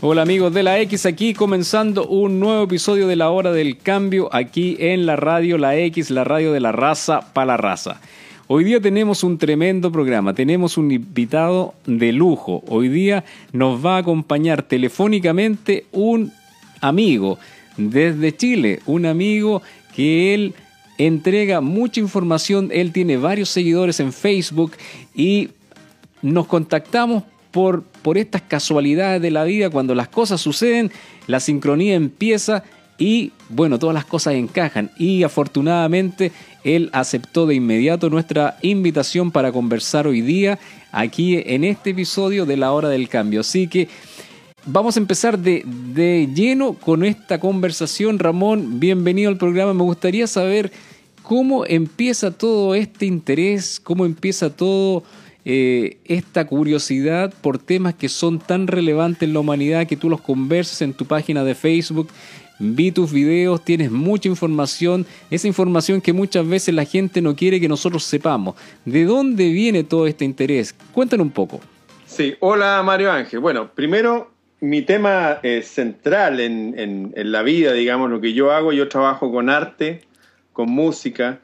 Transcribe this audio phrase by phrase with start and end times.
[0.00, 4.32] Hola amigos de la X, aquí comenzando un nuevo episodio de la hora del cambio
[4.32, 8.00] aquí en la radio La X, la radio de la raza para la raza.
[8.46, 12.62] Hoy día tenemos un tremendo programa, tenemos un invitado de lujo.
[12.68, 16.32] Hoy día nos va a acompañar telefónicamente un
[16.80, 17.40] amigo
[17.76, 19.62] desde Chile, un amigo
[19.96, 20.54] que él
[20.96, 24.76] entrega mucha información, él tiene varios seguidores en Facebook
[25.12, 25.48] y
[26.22, 30.90] nos contactamos por, por estas casualidades de la vida, cuando las cosas suceden,
[31.26, 32.64] la sincronía empieza
[32.96, 34.90] y bueno, todas las cosas encajan.
[34.98, 36.32] Y afortunadamente
[36.64, 40.58] él aceptó de inmediato nuestra invitación para conversar hoy día
[40.90, 43.40] aquí en este episodio de la hora del cambio.
[43.40, 43.88] Así que
[44.64, 48.18] vamos a empezar de, de lleno con esta conversación.
[48.18, 49.74] Ramón, bienvenido al programa.
[49.74, 50.72] Me gustaría saber
[51.22, 55.04] cómo empieza todo este interés, cómo empieza todo
[55.44, 60.20] eh, esta curiosidad por temas que son tan relevantes en la humanidad que tú los
[60.20, 62.08] conversas en tu página de Facebook.
[62.58, 67.60] Vi tus videos, tienes mucha información, esa información que muchas veces la gente no quiere
[67.60, 68.56] que nosotros sepamos.
[68.84, 70.74] ¿De dónde viene todo este interés?
[70.92, 71.60] Cuéntanos un poco.
[72.04, 73.38] Sí, hola Mario Ángel.
[73.38, 78.72] Bueno, primero mi tema eh, central en, en, la vida, digamos, lo que yo hago,
[78.72, 80.02] yo trabajo con arte,
[80.52, 81.40] con música,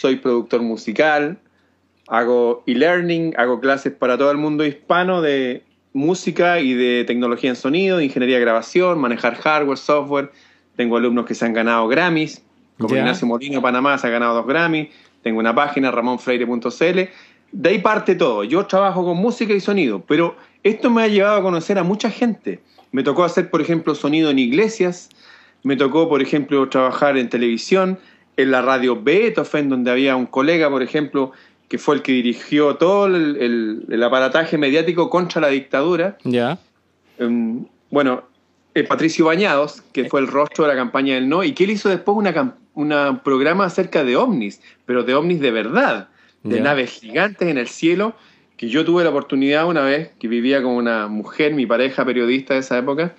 [0.00, 1.38] soy productor musical,
[2.08, 7.56] hago e-learning, hago clases para todo el mundo hispano de música y de tecnología en
[7.56, 10.30] sonido, de ingeniería de grabación, manejar hardware, software.
[10.76, 12.42] Tengo alumnos que se han ganado Grammys,
[12.78, 14.88] como Ignacio Molino Panamá se ha ganado dos Grammys.
[15.22, 17.00] Tengo una página, ramonfreire.cl.
[17.50, 18.44] De ahí parte todo.
[18.44, 22.10] Yo trabajo con música y sonido, pero esto me ha llevado a conocer a mucha
[22.10, 22.60] gente.
[22.92, 25.08] Me tocó hacer, por ejemplo, sonido en iglesias,
[25.62, 27.98] me tocó, por ejemplo, trabajar en televisión,
[28.36, 31.32] en la radio Beethoven, donde había un colega, por ejemplo,
[31.68, 36.16] que fue el que dirigió todo el, aparataje mediático contra la dictadura.
[36.24, 36.58] Ya.
[37.18, 38.24] Em, bueno,
[38.74, 41.70] eh, Patricio Bañados, que fue el rostro de la campaña del no, y que él
[41.70, 42.16] hizo después
[42.74, 46.08] un programa acerca de ovnis, pero de ovnis de verdad,
[46.42, 48.14] de naves gigantes en el cielo,
[48.56, 52.54] que yo tuve la oportunidad una vez, que vivía con una mujer, mi pareja periodista
[52.54, 53.14] de esa época,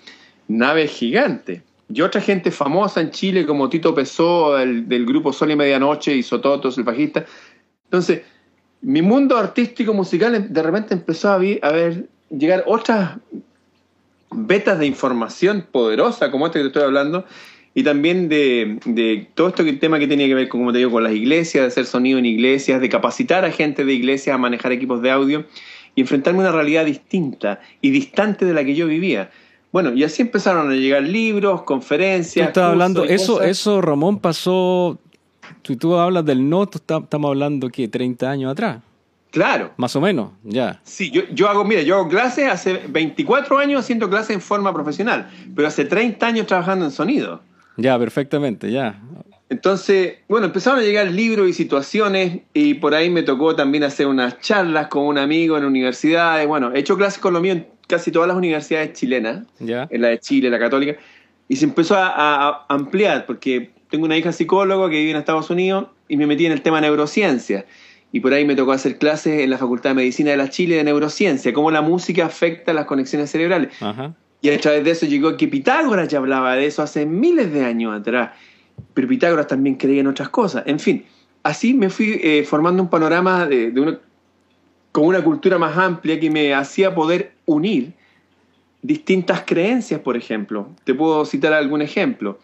[0.48, 1.62] naves gigantes.
[1.92, 6.16] Y otra gente famosa en Chile como Tito Pesó, del, del grupo Sol y Medianoche,
[6.16, 7.26] y Sototos, el bajista.
[7.86, 8.22] Entonces,
[8.82, 13.18] mi mundo artístico musical de repente empezó a, ver llegar otras
[14.32, 17.26] vetas de información poderosa como este que te estoy hablando
[17.74, 20.92] y también de, todo esto que tema que tenía que ver con, como te digo,
[20.92, 24.38] con las iglesias, de hacer sonido en iglesias, de capacitar a gente de iglesias a
[24.38, 25.46] manejar equipos de audio
[25.96, 29.30] y enfrentarme a una realidad distinta y distante de la que yo vivía.
[29.72, 32.48] Bueno, y así empezaron a llegar libros, conferencias.
[32.48, 35.00] Estaba hablando, eso, eso Ramón pasó
[35.64, 38.80] si tú hablas del no, estamos hablando que 30 años atrás.
[39.32, 39.72] Claro.
[39.78, 40.80] Más o menos, ya.
[40.84, 44.74] Sí, yo, yo hago, mira, yo hago clases hace 24 años haciendo clases en forma
[44.74, 47.42] profesional, pero hace 30 años trabajando en sonido.
[47.78, 49.00] Ya, perfectamente, ya.
[49.50, 54.08] Entonces, bueno, empezaron a llegar libros y situaciones y por ahí me tocó también hacer
[54.08, 56.48] unas charlas con un amigo en universidades.
[56.48, 59.88] Bueno, he hecho clases con lo mío en casi todas las universidades chilenas, ya.
[59.90, 61.00] en la de Chile, la católica,
[61.48, 65.88] y se empezó a ampliar porque tengo una hija psicóloga que vive en Estados Unidos
[66.08, 67.66] y me metí en el tema neurociencia.
[68.12, 70.76] Y por ahí me tocó hacer clases en la Facultad de Medicina de la Chile
[70.76, 73.70] de neurociencia, cómo la música afecta las conexiones cerebrales.
[74.42, 77.66] Y a través de eso llegó que Pitágoras ya hablaba de eso hace miles de
[77.66, 78.32] años atrás.
[78.94, 80.64] Pero Pitágoras también creía en otras cosas.
[80.66, 81.06] En fin,
[81.44, 84.00] así me fui eh, formando un panorama de, de una,
[84.92, 87.94] con una cultura más amplia que me hacía poder unir
[88.82, 90.70] distintas creencias, por ejemplo.
[90.84, 92.40] Te puedo citar algún ejemplo.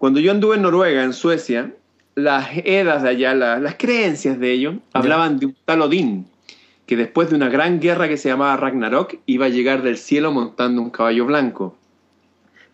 [0.00, 1.74] Cuando yo anduve en Noruega, en Suecia,
[2.14, 6.26] las edas de allá, las, creencias de ellos, hablaban de un tal Odín,
[6.86, 10.32] que después de una gran guerra que se llamaba Ragnarok, iba a llegar del cielo
[10.32, 11.76] montando un caballo blanco.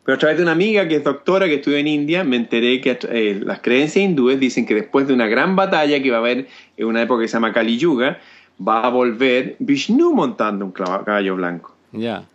[0.05, 2.81] Pero a través de una amiga que es doctora que estudió en India, me enteré
[2.81, 6.21] que eh, las creencias hindúes dicen que después de una gran batalla que va a
[6.21, 6.47] haber
[6.77, 8.21] en una época que se llama Kali Yuga,
[8.57, 11.75] va a volver Vishnu montando un caballo blanco.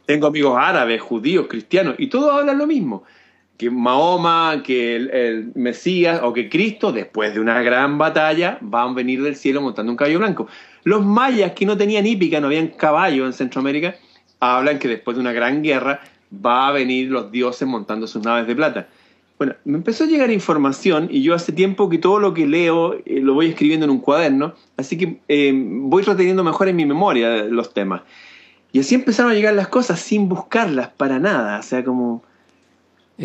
[0.05, 3.05] Tengo amigos árabes, judíos, cristianos, y todos hablan lo mismo
[3.61, 8.93] que Mahoma, que el, Mesías o que Cristo, después de una gran batalla, van a
[8.93, 10.47] venir del cielo montando un caballo blanco.
[10.83, 13.93] Los mayas, que no tenían hípica, no habían caballo en Centroamérica,
[14.39, 16.01] hablan que después de una gran guerra
[16.33, 18.87] va a venir los dioses montando sus naves de plata.
[19.37, 22.95] Bueno, me empezó a llegar información y yo hace tiempo que todo lo que leo
[23.05, 26.87] eh, lo voy escribiendo en un cuaderno, así que eh, voy reteniendo mejor en mi
[26.87, 28.01] memoria los temas.
[28.71, 32.23] Y así empezaron a llegar las cosas sin buscarlas para nada, o sea, como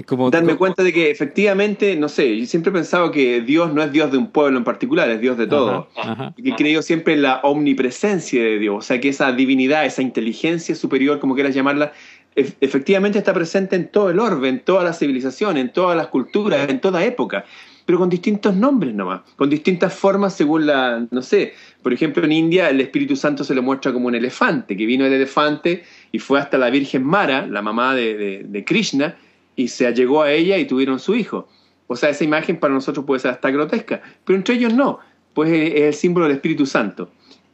[0.04, 3.82] como, darme cuenta de que efectivamente, no sé, yo siempre he pensado que Dios no
[3.82, 5.88] es Dios de un pueblo en particular, es Dios de todo.
[6.36, 9.84] Y que he creído siempre en la omnipresencia de Dios, o sea, que esa divinidad,
[9.86, 11.92] esa inteligencia superior, como quieras llamarla,
[12.36, 16.68] efectivamente está presente en todo el orbe, en toda la civilización, en todas las culturas,
[16.68, 17.46] en toda época,
[17.86, 22.32] pero con distintos nombres nomás, con distintas formas según la, no sé, por ejemplo en
[22.32, 26.18] India el Espíritu Santo se le muestra como un elefante, que vino el elefante y
[26.18, 29.16] fue hasta la Virgen Mara, la mamá de, Krishna,
[29.56, 31.48] y se allegó a ella y tuvieron su hijo.
[31.88, 35.00] O sea, esa imagen para nosotros puede ser hasta grotesca, pero entre ellos no,
[35.34, 37.10] pues es el símbolo del Espíritu Santo.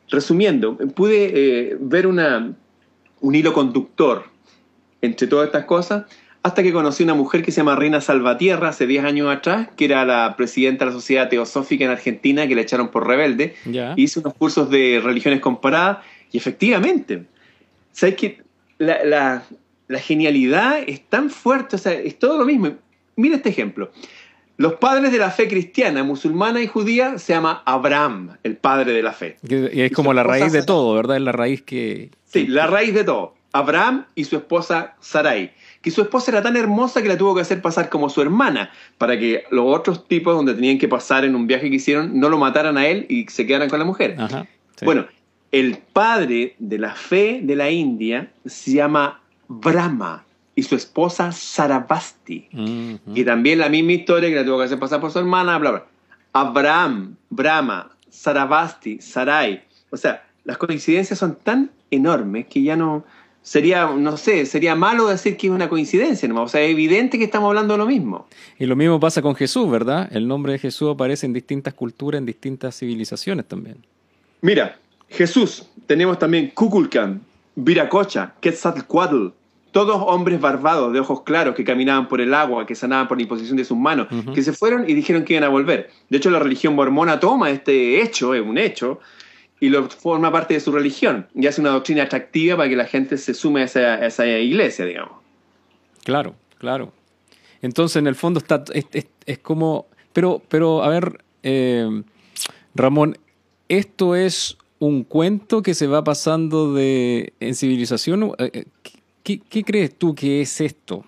[0.09, 2.53] Resumiendo, pude eh, ver una,
[3.21, 4.25] un hilo conductor
[5.01, 6.05] entre todas estas cosas,
[6.43, 9.85] hasta que conocí una mujer que se llama Reina Salvatierra hace 10 años atrás, que
[9.85, 13.55] era la presidenta de la Sociedad Teosófica en Argentina, que le echaron por rebelde.
[13.97, 15.99] Hice unos cursos de religiones comparadas
[16.33, 17.27] y efectivamente,
[17.93, 18.17] ¿sabes?
[18.79, 19.45] La, la,
[19.93, 22.73] la, genialidad es tan fuerte, o sea, es todo lo mismo.
[23.17, 23.91] Mira este ejemplo.
[24.57, 29.03] Los padres de la fe cristiana, musulmana y judía se llama Abraham, el padre de
[29.03, 29.37] la fe.
[29.49, 31.17] Y es como la raíz de todo, ¿verdad?
[31.17, 32.11] Es la raíz que...
[32.25, 33.35] Sí, la raíz de todo.
[33.53, 35.53] Abraham y su esposa Sarai.
[35.81, 38.71] Que su esposa era tan hermosa que la tuvo que hacer pasar como su hermana,
[38.99, 42.29] para que los otros tipos donde tenían que pasar en un viaje que hicieron no
[42.29, 44.17] lo mataran a él y se quedaran con la mujer.
[44.83, 45.07] Bueno,
[45.51, 49.22] el padre de la fe de la India se llama
[49.61, 52.49] Brahma y su esposa Sarabasti.
[53.15, 55.71] Y también la misma historia que la tuvo que hacer pasar por su hermana, bla,
[55.71, 55.87] bla.
[56.33, 59.65] Abraham, Brahma, Sarabasti, Sarai.
[59.91, 63.05] O sea, las coincidencias son tan enormes que ya no,
[63.43, 66.43] sería, no sé, sería malo decir que es una coincidencia, ¿no?
[66.43, 68.27] o sea, es evidente que estamos hablando de lo mismo.
[68.59, 70.09] Y lo mismo pasa con Jesús, ¿verdad?
[70.13, 73.85] El nombre de Jesús aparece en distintas culturas, en distintas civilizaciones también.
[74.41, 74.79] Mira,
[75.09, 77.21] Jesús, tenemos también Kukulkan,
[77.55, 79.29] Viracocha, Quetzalcoatl,
[79.73, 83.23] todos hombres barbados de ojos claros que caminaban por el agua, que sanaban por la
[83.23, 85.91] imposición de sus manos, que se fueron y dijeron que iban a volver.
[86.11, 89.01] De hecho, la religión mormona toma este hecho, es un hecho,
[89.59, 92.85] y lo forma parte de su religión y hace una doctrina atractiva para que la
[92.85, 95.13] gente se sume a esa, iglesia, digamos.
[96.05, 96.93] Claro, claro.
[97.63, 102.03] Entonces, en el fondo está es, como, pero, pero a ver, eh,
[102.75, 103.17] Ramón,
[103.69, 108.35] esto es un cuento que se va pasando de en civilización.
[109.23, 111.05] ¿Qué, qué crees tú que es esto?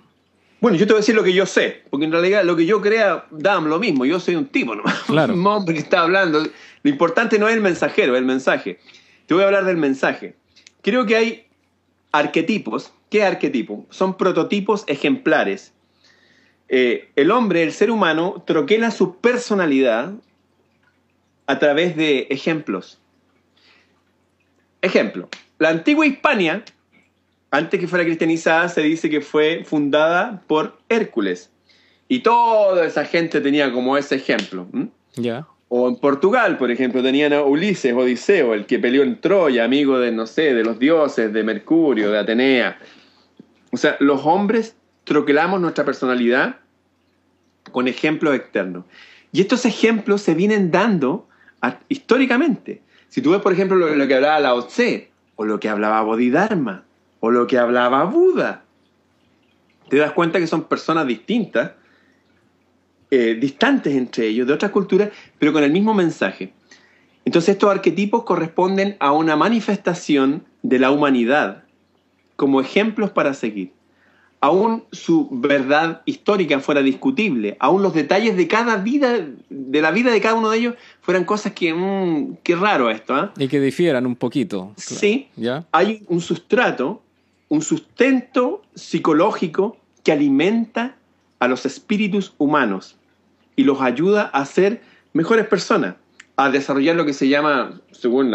[0.61, 2.64] Bueno, yo te voy a decir lo que yo sé, porque en realidad lo que
[2.64, 4.06] yo crea da lo mismo.
[4.06, 4.82] Yo soy un tipo, ¿no?
[5.06, 5.34] Claro.
[5.34, 6.43] un hombre que está hablando.
[6.82, 8.78] Lo importante no es el mensajero, es el mensaje.
[9.26, 10.37] Te voy a hablar del mensaje.
[10.81, 11.46] Creo que hay
[12.12, 12.94] arquetipos.
[13.11, 13.87] ¿Qué arquetipo?
[13.90, 15.75] Son prototipos ejemplares.
[16.69, 20.14] Eh, el hombre, el ser humano, troquela su personalidad
[21.46, 22.99] a través de ejemplos.
[24.81, 25.28] Ejemplo,
[25.58, 26.64] la antigua Hispania,
[27.55, 31.51] antes que fuera cristianizada, se dice que fue fundada por Hércules.
[32.09, 34.67] Y toda esa gente tenía como ese ejemplo.
[35.15, 35.47] Ya.
[35.69, 40.01] O en Portugal, por ejemplo, tenían a Ulises, Odiseo, el que peleó en Troya, amigo
[40.01, 42.77] de, no sé, de los dioses, de Mercurio, de Atenea.
[43.71, 44.75] O sea, los hombres
[45.05, 46.56] troquelamos nuestra personalidad
[47.71, 48.85] con ejemplos externos.
[49.31, 51.29] Y estos ejemplos se vienen dando
[51.89, 52.83] históricamente.
[53.09, 56.85] Si tú ves, por ejemplo, lo, que hablaba Lao Tse, o lo que hablaba Bodhidharma,
[57.25, 58.65] o lo que hablaba Buda,
[59.88, 61.71] te das cuenta que son personas distintas
[63.11, 66.53] eh, distantes entre ellos, de otras culturas, pero con el mismo mensaje.
[67.25, 71.65] Entonces estos arquetipos corresponden a una manifestación de la humanidad
[72.37, 73.72] como ejemplos para seguir.
[74.43, 80.13] Aún su verdad histórica fuera discutible, aún los detalles de cada vida, de la vida
[80.13, 83.17] de cada uno de ellos, fueran cosas que, mmm, qué raro esto.
[83.17, 83.31] ¿eh?
[83.39, 84.75] Y que difieran un poquito.
[84.77, 85.65] Sí, ¿Ya?
[85.72, 87.04] hay un sustrato,
[87.48, 90.96] un sustento psicológico que alimenta
[91.39, 92.98] a los espíritus humanos
[93.56, 94.82] y los ayuda a ser
[95.13, 95.96] mejores personas,
[96.36, 98.31] a desarrollar lo que se llama, según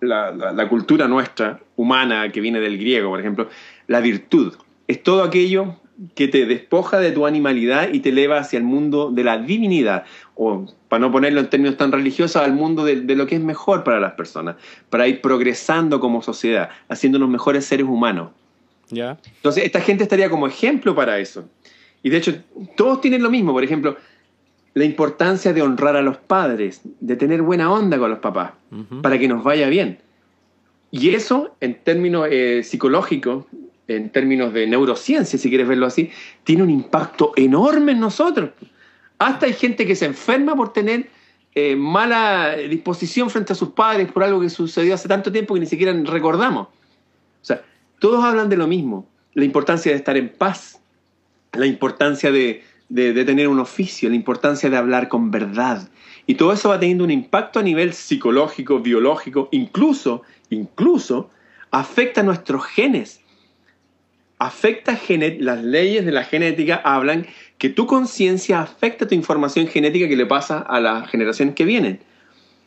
[0.00, 3.48] la, cultura nuestra, humana, que viene del griego, por ejemplo,
[3.86, 4.54] la virtud.
[4.86, 5.76] Es todo aquello
[6.14, 10.04] que te despoja de tu animalidad y te eleva hacia el mundo de la divinidad,
[10.36, 13.40] o para no ponerlo en términos tan religiosos, al mundo de, de, lo que es
[13.40, 14.56] mejor para las personas,
[14.90, 18.30] para ir progresando como sociedad, haciéndonos mejores seres humanos.
[18.90, 19.18] ¿Ya?
[19.36, 21.48] Entonces, esta gente estaría como ejemplo para eso.
[22.02, 22.34] Y de hecho,
[22.76, 23.52] todos tienen lo mismo.
[23.52, 23.96] Por ejemplo,
[24.74, 28.52] la importancia de honrar a los padres, de tener buena onda con los papás,
[29.02, 29.98] para que nos vaya bien.
[30.90, 33.44] Y eso, en términos eh, psicológicos,
[33.88, 36.10] en términos de neurociencia, si quieres verlo así,
[36.44, 38.50] tiene un impacto enorme en nosotros.
[39.18, 41.08] Hasta hay gente que se enferma por tener
[41.54, 45.60] eh, mala disposición frente a sus padres por algo que sucedió hace tanto tiempo que
[45.60, 46.68] ni siquiera recordamos.
[46.68, 47.64] O sea,
[47.98, 50.80] todos hablan de lo mismo, la importancia de estar en paz,
[51.52, 52.62] la importancia de,
[52.94, 55.88] tener un oficio, la importancia de hablar con verdad.
[56.26, 61.30] Y todo eso va teniendo un impacto a nivel psicológico, biológico, incluso, incluso
[61.70, 63.20] afecta a nuestros genes.
[64.38, 64.98] Afecta
[65.40, 67.26] las leyes de la genética hablan
[67.58, 72.00] que tu conciencia afecta tu información genética que le pasa a las generaciones que vienen.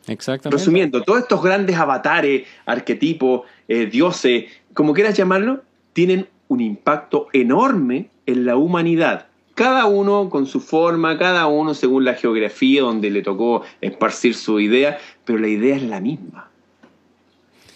[0.07, 0.57] Exactamente.
[0.57, 5.63] Resumiendo, todos estos grandes avatares, arquetipos, eh, dioses, como quieras llamarlo,
[5.93, 9.27] tienen un impacto enorme en la humanidad.
[9.55, 14.59] Cada uno con su forma, cada uno según la geografía donde le tocó esparcir su
[14.59, 16.49] idea, pero la idea es la misma.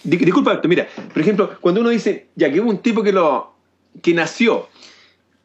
[0.04, 3.55] Disculpa, mira, por ejemplo, cuando uno dice, ya que hubo un tipo que, lo,
[4.02, 4.68] que nació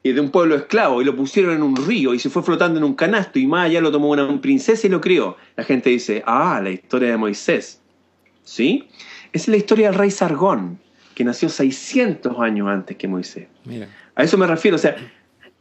[0.02, 2.84] de un pueblo esclavo y lo pusieron en un río y se fue flotando en
[2.84, 5.36] un canasto y más allá lo tomó una princesa y lo crió.
[5.56, 7.80] La gente dice, ah, la historia de Moisés.
[8.44, 8.88] ¿Sí?
[9.32, 10.78] Esa es la historia del rey Sargón,
[11.14, 13.46] que nació 600 años antes que Moisés.
[13.64, 13.88] Mira.
[14.14, 14.96] A eso me refiero, o sea,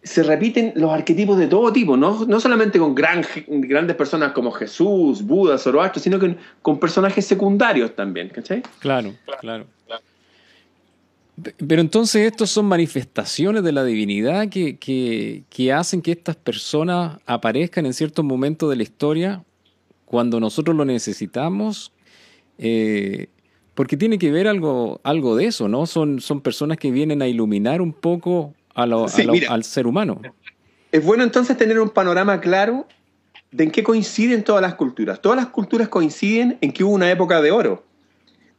[0.02, 4.52] se repiten los arquetipos de todo tipo, no, no solamente con gran, grandes personas como
[4.52, 8.64] Jesús, Buda, Zoroastro, sino que con personajes secundarios también, ¿cachai?
[8.80, 9.66] Claro, claro.
[11.68, 17.86] Pero entonces estos son manifestaciones de la divinidad que, que, hacen que estas personas aparezcan
[17.86, 19.44] en ciertos momentos de la historia
[20.06, 21.92] cuando nosotros lo necesitamos,
[22.58, 23.28] eh,
[23.76, 25.86] porque tiene que ver algo, algo de eso, ¿no?
[25.86, 30.22] Son, son personas que vienen a iluminar un poco al ser humano.
[30.92, 32.88] Es bueno entonces tener un panorama claro
[33.52, 35.22] de en qué coinciden todas las culturas.
[35.22, 37.84] Todas las culturas coinciden en que hubo una época de oro.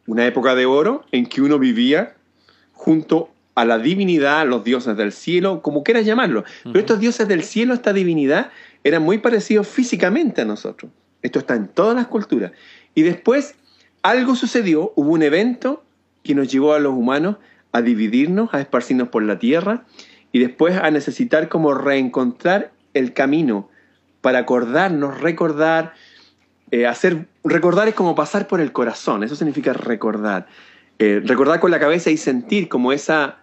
[0.07, 2.17] Una época de oro en que uno vivía
[2.81, 6.45] junto a la divinidad, los dioses del cielo, como quieras llamarlo.
[6.65, 8.53] Pero estos dioses del cielo, esta divinidad,
[8.85, 10.91] eran muy parecidos físicamente a nosotros.
[11.21, 12.53] Esto está en todas las culturas.
[12.95, 13.55] Y después
[14.03, 15.85] algo sucedió, hubo un evento
[16.23, 17.37] que nos llevó a los humanos
[17.73, 19.85] a dividirnos, a esparcirnos por la tierra
[20.33, 23.69] y después a necesitar como reencontrar el camino
[24.23, 25.93] para acordarnos, recordar,
[26.71, 30.47] eh, hacer, recordar es como pasar por el corazón, eso significa recordar.
[31.03, 33.39] Eh, recordar con la cabeza y sentir como esa,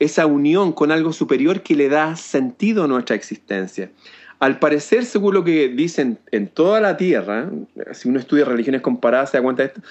[0.00, 3.92] esa unión con algo superior que le da sentido a nuestra existencia.
[4.40, 7.48] Al parecer, según lo que dicen en toda la Tierra,
[7.92, 9.82] si uno estudia religiones comparadas se da cuenta de esto,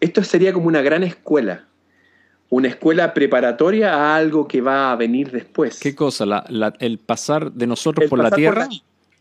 [0.00, 1.64] esto sería como una gran escuela,
[2.48, 5.78] una escuela preparatoria a algo que va a venir después.
[5.78, 6.24] ¿Qué cosa?
[6.80, 8.68] ¿El pasar de nosotros por la tierra?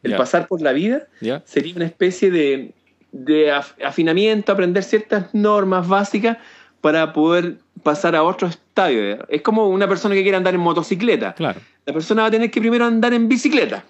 [0.02, 1.04] el pasar por la vida
[1.46, 3.52] sería una especie de,
[3.86, 6.40] afinamiento, aprender ciertas normas básicas
[6.82, 9.26] para poder pasar a otro estadio.
[9.30, 11.34] Es como una persona que quiere andar en motocicleta.
[11.34, 11.62] Claro.
[11.86, 13.84] La persona va a tener que primero andar en bicicleta.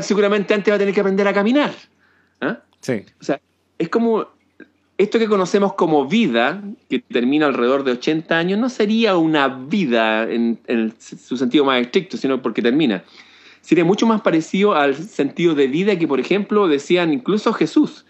[0.00, 1.72] Seguramente antes va a tener que aprender a caminar.
[2.40, 2.58] ¿ah?
[2.80, 3.04] Sí.
[3.20, 3.40] O sea,
[3.78, 4.26] es como
[4.98, 10.30] esto que conocemos como vida, que termina alrededor de 80 años, no sería una vida
[10.30, 10.58] en,
[10.98, 13.04] su sentido más estricto, sino porque termina.
[13.60, 18.06] Sería mucho más parecido al sentido de vida que, por ejemplo, decían incluso Jesús,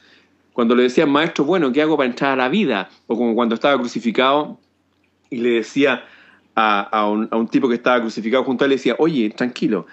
[0.57, 2.89] cuando le decían, maestro, bueno, ¿qué hago para entrar a la vida?
[3.09, 4.59] O como cuando estaba crucificado
[5.29, 6.07] y le decía
[6.55, 9.85] a, un, a un tipo que estaba crucificado junto a él, le decía, oye, tranquilo,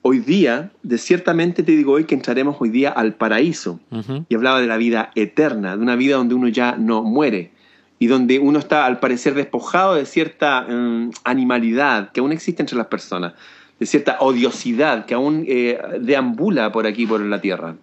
[0.00, 3.78] hoy día, de ciertamente te digo hoy que entraremos hoy día al paraíso.
[4.26, 7.52] Y hablaba de la vida eterna, de una vida donde uno ya no muere
[7.98, 12.78] y donde uno está al parecer despojado de cierta mm, animalidad que aún existe entre
[12.78, 13.34] las personas,
[13.78, 17.76] de cierta odiosidad que aún eh, deambula por aquí, por la tierra.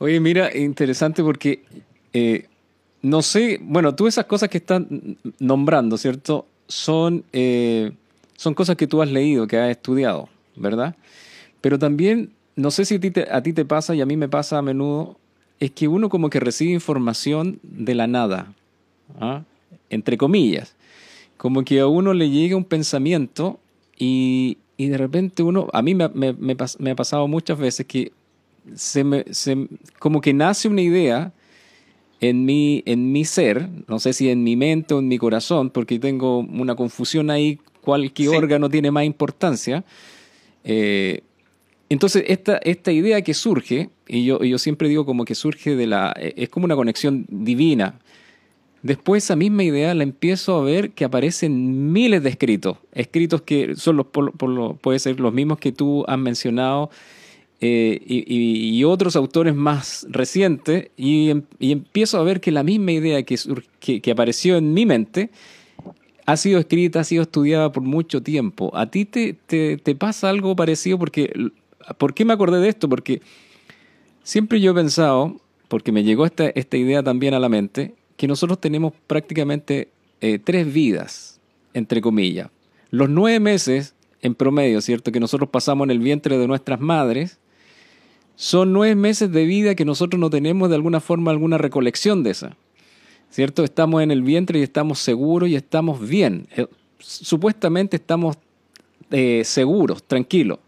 [0.00, 1.62] Oye, mira, interesante porque
[2.12, 2.46] eh,
[3.02, 4.82] no sé, bueno, tú esas cosas que estás
[5.38, 6.46] nombrando, ¿cierto?
[6.66, 7.92] Son, eh,
[8.36, 10.28] son cosas que tú has leído, que has estudiado.
[10.60, 10.94] ¿verdad?
[11.60, 14.16] Pero también, no sé si a ti, te, a ti te pasa y a mí
[14.16, 15.16] me pasa a menudo,
[15.58, 18.52] es que uno como que recibe información de la nada,
[19.20, 19.42] ¿ah?
[19.88, 20.74] entre comillas,
[21.36, 23.58] como que a uno le llega un pensamiento
[23.98, 28.12] y, y de repente uno, a mí me, ha pasado muchas veces que
[28.74, 31.32] se me, se, como que nace una idea
[32.20, 35.70] en mi, en mi ser, no sé si en mi mente o en mi corazón,
[35.70, 39.84] porque tengo una confusión ahí, cualquier órgano tiene más importancia,
[40.64, 41.22] eh,
[41.90, 45.88] entonces, esta, esta idea que surge, y yo, yo siempre digo como que surge de
[45.88, 46.14] la.
[46.16, 47.98] es como una conexión divina.
[48.82, 53.74] Después esa misma idea la empiezo a ver que aparecen miles de escritos, escritos que
[53.74, 54.32] son los, por,
[54.78, 56.90] puede ser los mismos que tú has mencionado
[57.62, 62.92] eh, y, otros autores más recientes y, em, y, empiezo a ver que la misma
[62.92, 63.36] idea que,
[63.78, 65.30] que, que apareció en mi mente
[66.30, 68.70] ha sido escrita, ha sido estudiada por mucho tiempo.
[68.74, 70.98] ¿A ti te, te, pasa algo parecido?
[70.98, 71.32] Porque,
[71.98, 72.88] ¿Por qué me acordé de esto?
[72.88, 73.20] Porque
[74.22, 78.28] siempre yo he pensado, porque me llegó esta, esta idea también a la mente, que
[78.28, 79.88] nosotros tenemos prácticamente
[80.20, 81.40] eh, tres vidas,
[81.74, 82.48] entre comillas.
[82.90, 85.12] Los nueve meses en promedio, ¿cierto?
[85.12, 87.38] Que nosotros pasamos en el vientre de nuestras madres,
[88.40, 92.30] son nueve meses de vida que nosotros no tenemos de alguna forma alguna recolección de
[92.30, 92.56] esa.
[93.30, 93.64] ¿cierto?
[93.64, 96.48] Estamos en el vientre y estamos seguros y estamos bien.
[96.56, 96.66] Eh,
[96.98, 98.38] supuestamente estamos
[99.10, 100.58] eh, seguros, tranquilos.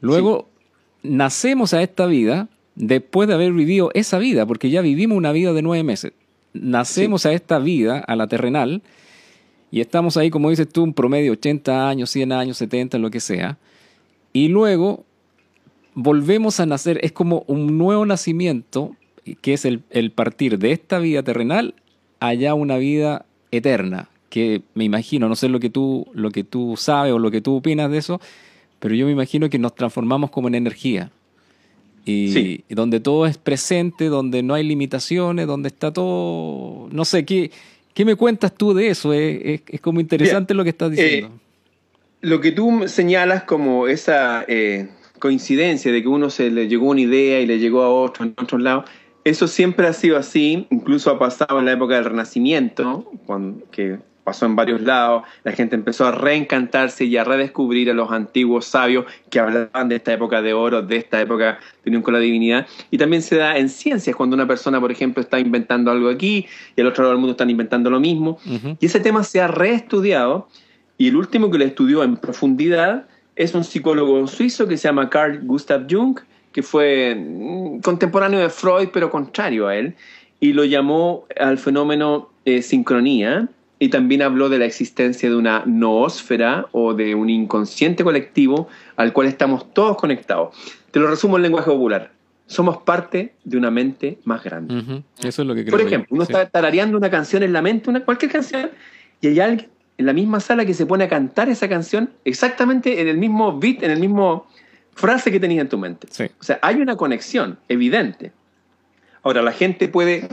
[0.00, 0.48] Luego
[1.02, 5.52] nacemos a esta vida después de haber vivido esa vida, porque ya vivimos una vida
[5.52, 6.12] de nueve meses.
[6.52, 8.80] Nacemos a esta vida, a la terrenal,
[9.72, 13.18] y estamos ahí, como dices tú, un promedio 80 años, 100 años, 70, lo que
[13.18, 13.58] sea.
[14.32, 15.04] Y luego
[15.94, 18.96] volvemos a nacer, es como un nuevo nacimiento,
[19.40, 21.74] que es el, el partir de esta vida terrenal
[22.20, 26.74] allá una vida eterna, que me imagino, no sé lo que tú, lo que tú
[26.76, 28.20] sabes o lo que tú opinas de eso,
[28.78, 31.10] pero yo me imagino que nos transformamos como en energía.
[32.04, 37.52] Y, donde todo es presente, donde no hay limitaciones, donde está todo, no sé, ¿qué,
[37.94, 39.12] qué me cuentas tú de eso?
[39.12, 41.28] Es, es, como interesante lo que estás diciendo.
[41.28, 41.38] Eh,
[42.22, 44.88] lo que tú señalas como esa eh,
[45.22, 48.34] coincidencia de que uno se le llegó una idea y le llegó a otro en
[48.36, 48.90] otros lados,
[49.22, 54.00] eso siempre ha sido así, incluso ha pasado en la época del Renacimiento, cuando, que
[54.24, 58.64] pasó en varios lados, la gente empezó a reencantarse y a redescubrir a los antiguos
[58.64, 62.20] sabios que hablaban de esta época de oro, de esta época de unión con la
[62.20, 62.66] divinidad.
[62.90, 66.46] Y también se da en ciencias, cuando una persona, por ejemplo, está inventando algo aquí
[66.74, 68.40] y el otro lado del mundo están inventando lo mismo.
[68.80, 70.48] Y ese tema se ha reestudiado
[70.98, 75.08] y el último que lo estudió en profundidad es un psicólogo suizo que se llama
[75.10, 76.18] Carl Gustav Jung,
[76.52, 79.94] que fue mm, contemporáneo de Freud, pero contrario a él,
[80.40, 83.48] y lo llamó al fenómeno eh, sincronía,
[83.78, 89.12] y también habló de la existencia de una noósfera o de un inconsciente colectivo al
[89.12, 90.54] cual estamos todos conectados.
[90.92, 92.12] Te lo resumo en lenguaje popular.
[92.46, 95.02] Somos parte de una mente más grande.
[95.20, 95.76] Eso es lo que creo.
[95.76, 98.70] Por ejemplo, uno está tarareando una canción en la mente, una, cualquier canción,
[99.20, 99.68] y hay alguien
[100.02, 103.58] en la misma sala que se pone a cantar esa canción exactamente en el mismo
[103.58, 104.48] beat, en el mismo
[104.94, 106.08] frase que tenías en tu mente.
[106.40, 108.32] O sea, hay una conexión evidente.
[109.22, 110.28] Ahora, la gente puede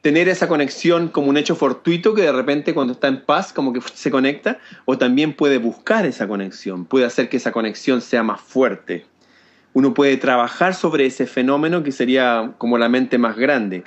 [0.00, 3.74] tener esa conexión como un hecho fortuito que de repente cuando está en paz como
[3.74, 8.22] que se conecta, o también puede buscar esa conexión, puede hacer que esa conexión sea
[8.22, 9.04] más fuerte.
[9.74, 13.82] Uno puede trabajar sobre ese fenómeno que sería como la mente más grande.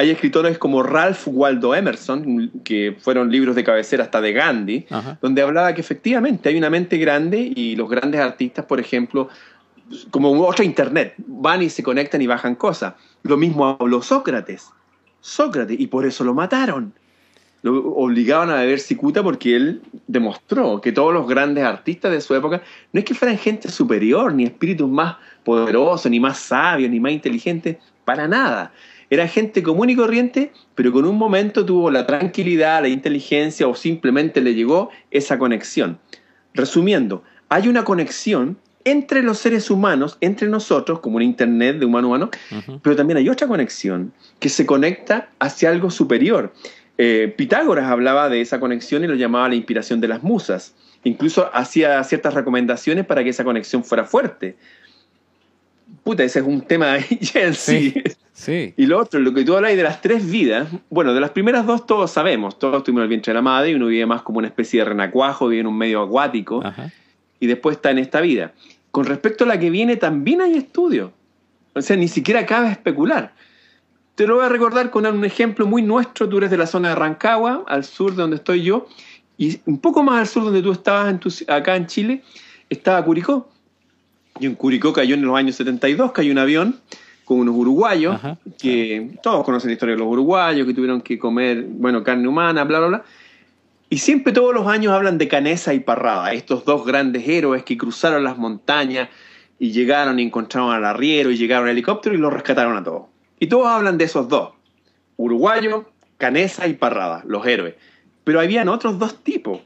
[0.00, 4.86] Hay escritores como Ralph Waldo Emerson, que fueron libros de cabecera hasta de Gandhi,
[5.20, 9.28] donde hablaba que efectivamente hay una mente grande y los grandes artistas, por ejemplo,
[10.10, 12.94] como otro internet, van y se conectan y bajan cosas.
[13.24, 14.70] Lo mismo habló Sócrates
[15.20, 16.94] Sócrates y por eso lo mataron.
[17.60, 22.34] Lo obligaban a beber cicuta porque él demostró que todos los grandes artistas de su
[22.34, 22.62] época
[22.94, 27.12] no es que fueran gente superior, ni espíritus más poderosos, ni más sabios, ni más
[27.12, 28.72] inteligentes, para nada.
[29.10, 33.74] Era gente común y corriente, pero con un momento tuvo la tranquilidad, la inteligencia o
[33.74, 35.98] simplemente le llegó esa conexión.
[36.54, 42.06] Resumiendo, hay una conexión entre los seres humanos, entre nosotros, como un Internet de humano
[42.06, 42.30] a humano,
[42.82, 46.54] pero también hay otra conexión que se conecta hacia algo superior.
[46.96, 50.74] Eh, Pitágoras hablaba de esa conexión y lo llamaba la inspiración de las musas.
[51.02, 54.56] Incluso hacía ciertas recomendaciones para que esa conexión fuera fuerte.
[56.04, 56.96] Puta, ese es un tema
[57.34, 57.94] en sí.
[58.40, 58.74] Sí.
[58.76, 61.66] Y lo otro, lo que tú hablas de las tres vidas, bueno, de las primeras
[61.66, 64.38] dos todos sabemos, todos tuvimos el vientre de la madre y uno vive más como
[64.38, 66.64] una especie de renacuajo, vive en un medio acuático.
[66.64, 66.90] Ajá
[67.40, 68.52] y después está en esta vida.
[68.92, 71.10] Con respecto a la que viene, también hay estudios.
[71.74, 73.32] O sea, ni siquiera cabe especular.
[74.14, 76.28] Te lo voy a recordar con un ejemplo muy nuestro.
[76.28, 78.86] Tú eres de la zona de Rancagua, al sur de donde estoy yo,
[79.38, 81.14] y un poco más al sur donde tú estabas
[81.48, 82.22] acá en Chile,
[82.68, 83.48] estaba Curicó.
[84.38, 86.80] Y en Curicó cayó en los años 72, cayó un avión
[87.30, 88.20] con unos uruguayos,
[88.60, 92.64] que todos conocen la historia de los uruguayos, que tuvieron que comer, bueno, carne humana,
[92.64, 93.04] bla, bla, bla.
[93.88, 97.78] Y siempre todos los años hablan de Canesa y Parrada, estos dos grandes héroes que
[97.78, 99.10] cruzaron las montañas
[99.60, 103.02] y llegaron y encontraron al arriero y llegaron al helicóptero y lo rescataron a todos.
[103.38, 104.50] Y todos hablan de esos dos,
[105.16, 105.88] uruguayo,
[106.18, 107.76] Canesa y Parrada, los héroes.
[108.24, 109.60] Pero habían otros dos tipos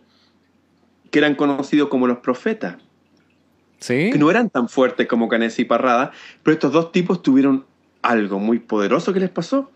[1.11, 2.77] que eran conocidos como los profetas.
[4.11, 7.65] Que no eran tan fuertes como Canesa y Parrada, pero estos dos tipos tuvieron
[8.03, 9.71] algo muy poderoso que les pasó.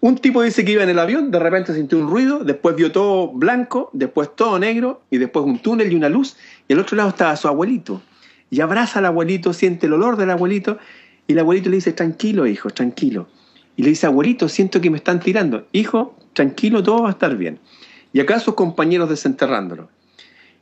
[0.00, 2.90] Un tipo dice que iba en el avión, de repente sintió un ruido, después vio
[2.90, 6.96] todo blanco, después todo negro, y después un túnel y una luz, y al otro
[6.96, 8.02] lado estaba su abuelito.
[8.50, 10.78] Y abraza al abuelito, siente el olor del abuelito,
[11.28, 13.28] y el abuelito le dice, tranquilo, hijo, tranquilo.
[13.76, 15.66] Y le dice, abuelito, siento que me están tirando.
[15.72, 17.60] Hijo, tranquilo, todo va a estar bien.
[18.12, 19.88] Y acá sus compañeros desenterrándolo.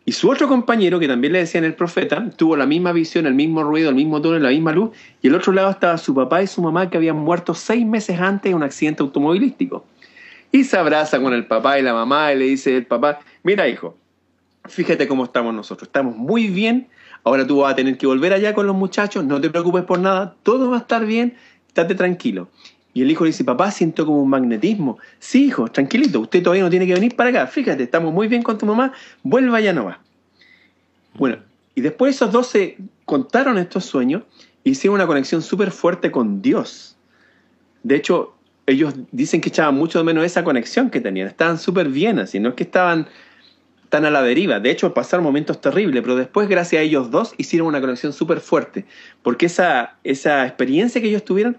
[0.04, 3.34] Y su otro compañero, que también le decían el profeta, tuvo la misma visión, el
[3.34, 6.42] mismo ruido, el mismo tono, la misma luz, y al otro lado estaba su papá
[6.42, 9.84] y su mamá que habían muerto seis meses antes en un accidente automovilístico.
[10.52, 13.68] Y se abraza con el papá y la mamá y le dice el papá, mira
[13.68, 13.96] hijo,
[14.64, 16.88] fíjate cómo estamos nosotros, estamos muy bien,
[17.22, 20.00] ahora tú vas a tener que volver allá con los muchachos, no te preocupes por
[20.00, 21.36] nada, todo va a estar bien,
[21.68, 22.48] estate tranquilo.
[22.92, 24.98] Y el hijo le dice, papá, siento como un magnetismo.
[25.18, 27.46] Sí, hijo, tranquilito, usted todavía no tiene que venir para acá.
[27.46, 30.00] Fíjate, estamos muy bien con tu mamá, vuelva ya no va.
[31.14, 31.38] Bueno,
[31.74, 34.22] y después esos dos se contaron estos sueños
[34.64, 36.96] y hicieron una conexión súper fuerte con Dios.
[37.82, 38.34] De hecho,
[38.66, 41.28] ellos dicen que echaban mucho menos esa conexión que tenían.
[41.28, 43.08] Estaban súper bien así, no es que estaban
[43.88, 44.60] tan a la deriva.
[44.60, 48.40] De hecho, pasaron momentos terribles, pero después, gracias a ellos dos, hicieron una conexión súper
[48.40, 48.86] fuerte.
[49.22, 51.58] Porque esa, esa experiencia que ellos tuvieron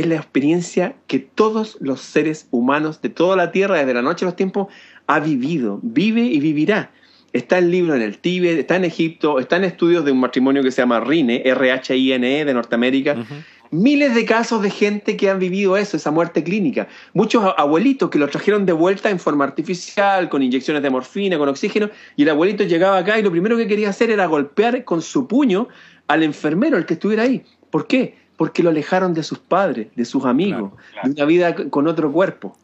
[0.00, 4.24] es la experiencia que todos los seres humanos de toda la Tierra, desde la noche
[4.24, 4.68] a los tiempos,
[5.06, 6.90] ha vivido, vive y vivirá.
[7.32, 10.62] Está el libro en el Tíbet, está en Egipto, está en estudios de un matrimonio
[10.62, 13.24] que se llama RINE, R-H-I-N-E, de Norteamérica.
[13.70, 16.88] Miles de casos de gente que han vivido eso, esa muerte clínica.
[17.14, 21.48] Muchos abuelitos que lo trajeron de vuelta en forma artificial, con inyecciones de morfina, con
[21.48, 25.00] oxígeno, y el abuelito llegaba acá y lo primero que quería hacer era golpear con
[25.02, 25.68] su puño
[26.08, 27.44] al enfermero, el que estuviera ahí.
[27.70, 28.19] ¿Por qué?
[28.40, 30.72] Porque lo alejaron de sus padres, de sus amigos,
[31.04, 32.56] de una vida con otro cuerpo.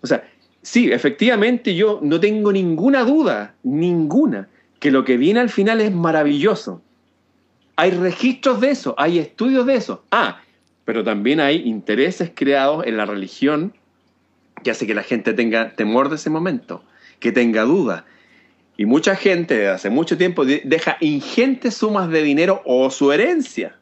[0.00, 0.22] O sea,
[0.62, 5.90] sí, efectivamente yo no tengo ninguna duda, ninguna, que lo que viene al final es
[5.90, 6.82] maravilloso.
[7.74, 10.04] Hay registros de eso, hay estudios de eso.
[10.12, 10.40] Ah,
[10.84, 13.74] pero también hay intereses creados en la religión
[14.62, 16.84] que hace que la gente tenga temor de ese momento,
[17.18, 18.04] que tenga duda.
[18.76, 23.81] Y mucha gente desde hace mucho tiempo deja ingentes sumas de dinero o su herencia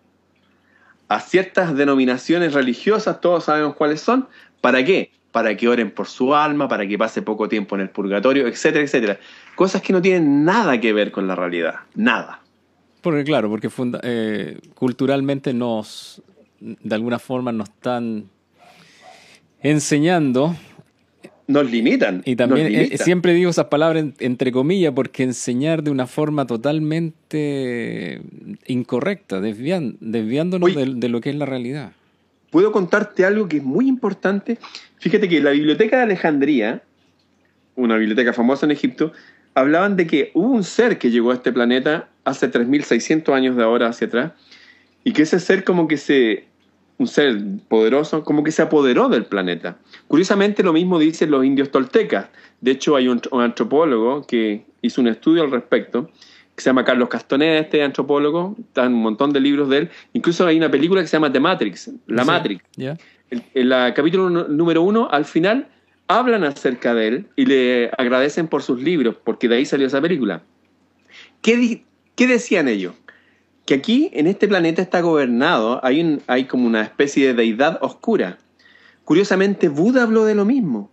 [1.10, 4.28] a ciertas denominaciones religiosas, todos sabemos cuáles son.
[4.62, 5.10] ¿Para qué?
[5.32, 8.84] para que oren por su alma, para que pase poco tiempo en el purgatorio, etcétera,
[8.84, 9.20] etcétera.
[9.54, 12.42] Cosas que no tienen nada que ver con la realidad, nada.
[13.00, 13.70] Porque claro, porque
[14.02, 16.20] eh, culturalmente nos,
[16.58, 18.28] de alguna forma nos están
[19.62, 20.56] enseñando.
[21.50, 22.22] Nos limitan.
[22.24, 28.20] Y también eh, siempre digo esas palabras entre comillas porque enseñar de una forma totalmente
[28.66, 31.92] incorrecta, desviándonos de lo que es la realidad
[32.50, 34.58] puedo contarte algo que es muy importante.
[34.98, 36.82] Fíjate que la Biblioteca de Alejandría,
[37.76, 39.12] una biblioteca famosa en Egipto,
[39.54, 43.62] hablaban de que hubo un ser que llegó a este planeta hace 3.600 años de
[43.62, 44.32] ahora hacia atrás,
[45.02, 46.44] y que ese ser como que se,
[47.00, 49.78] un ser poderoso, como que se apoderó del planeta.
[50.06, 52.28] Curiosamente lo mismo dicen los indios toltecas.
[52.60, 56.10] De hecho hay un, un antropólogo que hizo un estudio al respecto,
[56.60, 59.90] se llama Carlos Castaneda, este antropólogo, está en un montón de libros de él.
[60.12, 62.62] Incluso hay una película que se llama The Matrix, La Matrix.
[62.76, 65.68] En el, capítulo número uno, al final,
[66.08, 70.00] hablan acerca de él y le agradecen por sus libros, porque de ahí salió esa
[70.00, 70.42] película.
[71.40, 71.84] ¿Qué,
[72.14, 72.94] qué decían ellos?
[73.70, 78.38] Que aquí, en este planeta, está gobernado, hay, hay como una especie de deidad oscura.
[79.04, 80.90] Curiosamente, Buda habló de lo mismo.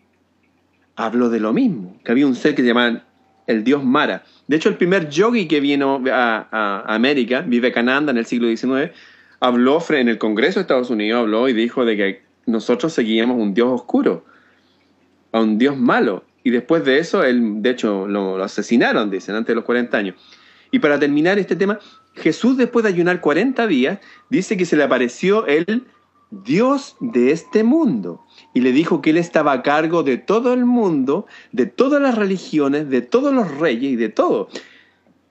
[0.96, 3.04] Habló de lo mismo, que había un ser que se llamaba
[3.48, 4.26] el dios Mara.
[4.48, 8.92] De hecho, el primer yogi que vino a, a América, Vivekananda, en el siglo XIX,
[9.40, 13.56] habló en el Congreso de Estados Unidos, habló y dijo de que nosotros seguíamos un
[13.56, 14.24] dios oscuro,
[15.32, 16.26] a un dios malo.
[16.44, 20.16] Y después de eso, él, de hecho, lo, asesinaron, dicen, antes de los 40 años.
[20.70, 21.80] Y para terminar este tema,
[22.18, 24.00] Jesús, después de ayunar 40 días,
[24.30, 25.86] dice que se le apareció el
[26.30, 28.22] Dios de este mundo
[28.54, 32.16] y le dijo que él estaba a cargo de todo el mundo, de todas las
[32.16, 34.50] religiones, de todos los reyes y de todo.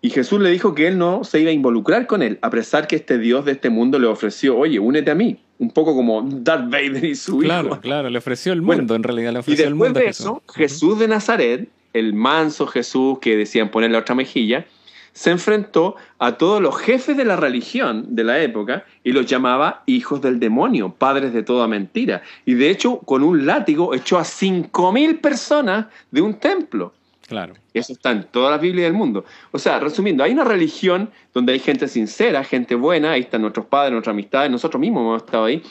[0.01, 2.87] Y Jesús le dijo que él no se iba a involucrar con él, a pesar
[2.87, 5.43] que este Dios de este mundo le ofreció, oye, únete a mí.
[5.59, 7.49] Un poco como Darth Vader y su hijo.
[7.49, 10.99] Claro, claro, le ofreció el mundo, en realidad le ofreció y después de eso, Jesús
[10.99, 14.67] de Nazaret, el manso Jesús que decían ponerle otra mejilla,
[15.17, 19.83] se enfrentó a todos los jefes de la religión de la época y los llamaba
[19.87, 22.21] hijos del demonio, padres de toda mentira.
[22.45, 26.93] Y de hecho, con un látigo echó a 5.000 personas de un templo.
[27.27, 27.55] Claro.
[27.73, 29.25] Eso está en todas las Biblias del mundo.
[29.53, 33.65] O sea, resumiendo, hay una religión donde hay gente sincera, gente buena, ahí están nuestros
[33.65, 35.63] padres, nuestras amistades, nosotros mismos hemos estado ahí,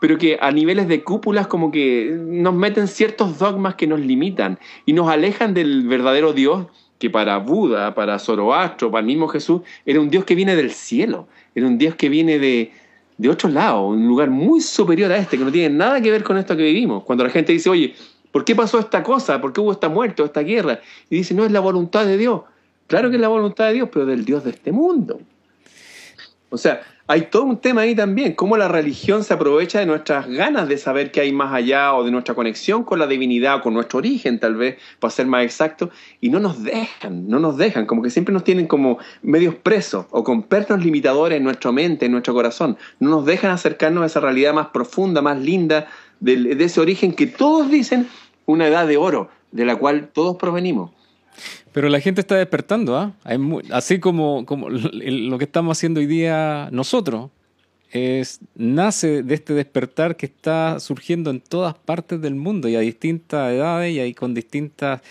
[0.00, 4.60] pero que a niveles de cúpulas como que nos meten ciertos dogmas que nos limitan
[4.84, 9.62] y nos alejan del verdadero Dios que para Buda, para Zoroastro, para el mismo Jesús,
[9.84, 12.72] era un Dios que viene del cielo, era un Dios que viene de,
[13.18, 16.22] de otro lado, un lugar muy superior a este, que no tiene nada que ver
[16.22, 17.04] con esto que vivimos.
[17.04, 17.94] Cuando la gente dice, oye,
[18.32, 19.40] ¿por qué pasó esta cosa?
[19.40, 20.80] ¿Por qué hubo esta muerte o esta guerra?
[21.10, 22.42] Y dice, no, es la voluntad de Dios.
[22.86, 25.20] Claro que es la voluntad de Dios, pero del Dios de este mundo.
[26.50, 30.26] O sea, hay todo un tema ahí también, cómo la religión se aprovecha de nuestras
[30.28, 33.62] ganas de saber qué hay más allá o de nuestra conexión con la divinidad o
[33.62, 35.90] con nuestro origen tal vez, para ser más exacto,
[36.20, 40.06] y no nos dejan, no nos dejan, como que siempre nos tienen como medios presos
[40.10, 44.06] o con pernos limitadores en nuestra mente, en nuestro corazón, no nos dejan acercarnos a
[44.06, 45.86] esa realidad más profunda, más linda,
[46.18, 48.08] de, de ese origen que todos dicen
[48.46, 50.90] una edad de oro, de la cual todos provenimos.
[51.76, 53.14] Pero la gente está despertando, ¿ah?
[53.70, 57.28] Así como, como lo que estamos haciendo hoy día nosotros.
[57.92, 62.80] es, nace de este despertar que está surgiendo en todas partes del mundo y a
[62.80, 65.02] distintas edades y ahí con distintas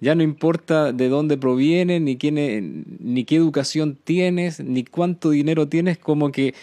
[0.00, 5.66] ya no importa de dónde proviene ni quién ni qué educación tienes ni cuánto dinero
[5.66, 6.54] tienes como que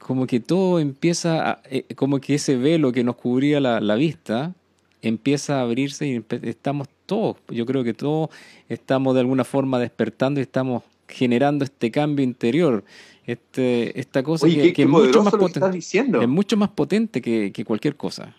[0.00, 3.94] como que todo empieza a, eh, como que ese velo que nos cubría la, la
[3.94, 4.52] vista
[5.00, 8.30] empieza a abrirse y estamos todos yo creo que todos
[8.68, 12.84] estamos de alguna forma despertando y estamos generando este cambio interior
[13.26, 15.78] este, esta cosa que, es mucho más potente.
[15.78, 18.34] Es mucho más potente que, cualquier cosa.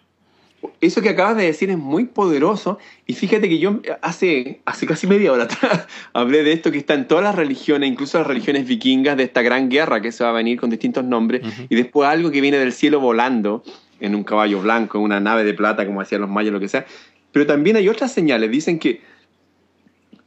[0.79, 2.79] Eso que acabas de decir es muy poderoso.
[3.05, 6.93] Y fíjate que yo hace, hace casi media hora atrás hablé de esto que está
[6.93, 10.29] en todas las religiones, incluso las religiones vikingas, de esta gran guerra que se va
[10.29, 11.41] a venir con distintos nombres.
[11.69, 13.63] Y después algo que viene del cielo volando
[13.99, 16.69] en un caballo blanco, en una nave de plata, como hacían los mayas, lo que
[16.69, 16.85] sea.
[17.37, 18.49] Pero también hay otras señales.
[18.49, 18.99] Dicen que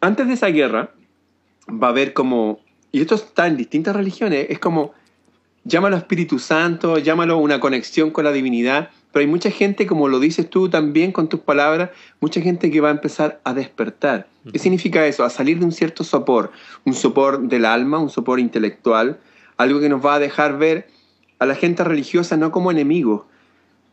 [0.00, 0.94] antes de esa guerra
[1.68, 2.60] va a haber como
[2.92, 4.92] y esto está en distintas religiones, es como,
[5.64, 10.20] llámalo Espíritu Santo, llámalo una conexión con la divinidad, pero hay mucha gente, como lo
[10.20, 14.28] dices tú también con tus palabras, mucha gente que va a empezar a despertar.
[14.52, 15.24] ¿Qué significa eso?
[15.24, 16.52] A salir de un cierto sopor,
[16.84, 19.18] un sopor del alma, un sopor intelectual,
[19.56, 20.86] algo que nos va a dejar ver
[21.40, 23.22] a la gente religiosa no como enemigos,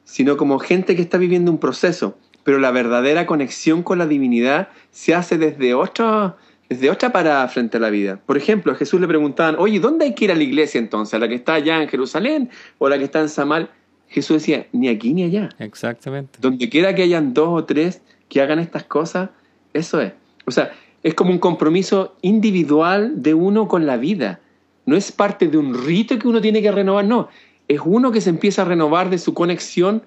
[0.04, 2.16] sino como gente que está viviendo un proceso,
[2.48, 6.38] pero la verdadera conexión con la divinidad se hace desde otro,
[6.70, 8.22] desde otra parada frente a la vida.
[8.26, 11.14] Por ejemplo, a Jesús le preguntaban, oye, ¿dónde hay que ir a la iglesia entonces?
[11.14, 13.70] ¿A la que está allá en Jerusalén o a la que está en Samal?
[14.08, 15.50] Jesús decía, ni aquí ni allá.
[15.60, 16.40] Exactamente.
[16.40, 19.30] Donde quiera que hayan dos o tres que hagan estas cosas,
[19.74, 20.14] eso es.
[20.46, 20.72] O sea,
[21.04, 24.40] es como un compromiso individual de uno con la vida.
[24.86, 27.28] No es parte de un rito que uno tiene que renovar, no.
[27.68, 30.02] Es uno que se empieza a renovar de su conexión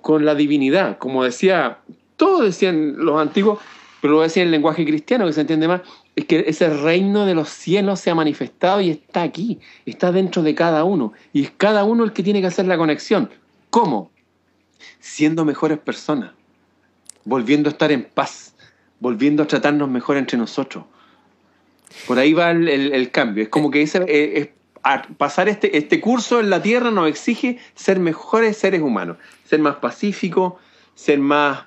[0.00, 0.98] con la divinidad.
[0.98, 1.78] Como decía,
[2.16, 3.58] todos decían los antiguos,
[4.00, 5.82] pero lo voy a decir en lenguaje cristiano, que se entiende más,
[6.16, 10.42] es que ese reino de los cielos se ha manifestado y está aquí, está dentro
[10.42, 11.12] de cada uno.
[11.32, 13.30] Y es cada uno el que tiene que hacer la conexión.
[13.70, 14.10] ¿Cómo?
[14.98, 16.32] Siendo mejores personas,
[17.24, 18.54] volviendo a estar en paz,
[18.98, 20.84] volviendo a tratarnos mejor entre nosotros.
[22.06, 23.42] Por ahí va el, cambio.
[23.44, 24.52] Es como que ese,
[24.84, 29.60] eh, pasar este, este curso en la tierra nos exige ser mejores seres humanos, ser
[29.60, 30.54] más pacíficos,
[30.94, 31.64] ser más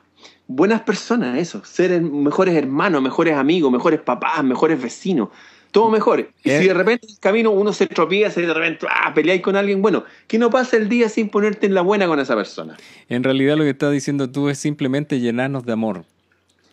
[0.47, 5.29] buenas personas, eso, ser mejores hermanos, mejores amigos, mejores papás, mejores vecinos,
[5.71, 6.29] todo mejor.
[6.43, 9.41] Y si de repente en el camino uno se tropieza y de repente ah, peleáis
[9.41, 12.35] con alguien, bueno, que no pase el día sin ponerte en la buena con esa
[12.35, 12.77] persona.
[13.09, 16.05] En realidad lo que estás diciendo tú es simplemente llenarnos de amor.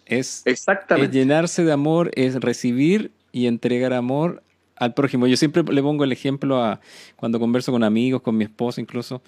[0.07, 1.07] Es, Exactamente.
[1.07, 4.43] es llenarse de amor, es recibir y entregar amor
[4.81, 5.29] al prójimo.
[5.29, 6.81] Yo siempre le pongo el ejemplo a
[7.15, 9.23] cuando converso con amigos, con mi esposa incluso.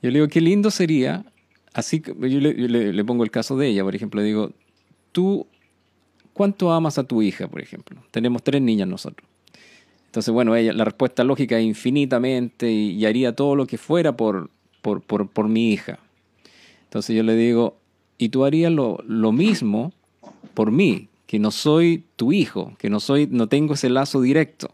[0.00, 1.26] Yo le digo, qué lindo sería
[1.72, 4.52] así yo, le, pongo el caso de ella, por ejemplo, le digo,
[5.12, 5.46] tú,
[6.32, 8.02] ¿cuánto amas a tu hija, por ejemplo?
[8.10, 9.28] Tenemos tres niñas nosotros.
[10.06, 14.50] Entonces, bueno, ella, la respuesta lógica es infinitamente y, haría todo lo que fuera por,
[14.82, 16.00] por, por, por, mi hija.
[16.84, 17.76] Entonces yo le digo,
[18.18, 19.92] ¿y tú harías lo, lo mismo
[20.54, 21.09] por mí?
[21.30, 24.72] Que no soy tu hijo, que no, soy, no tengo ese lazo directo.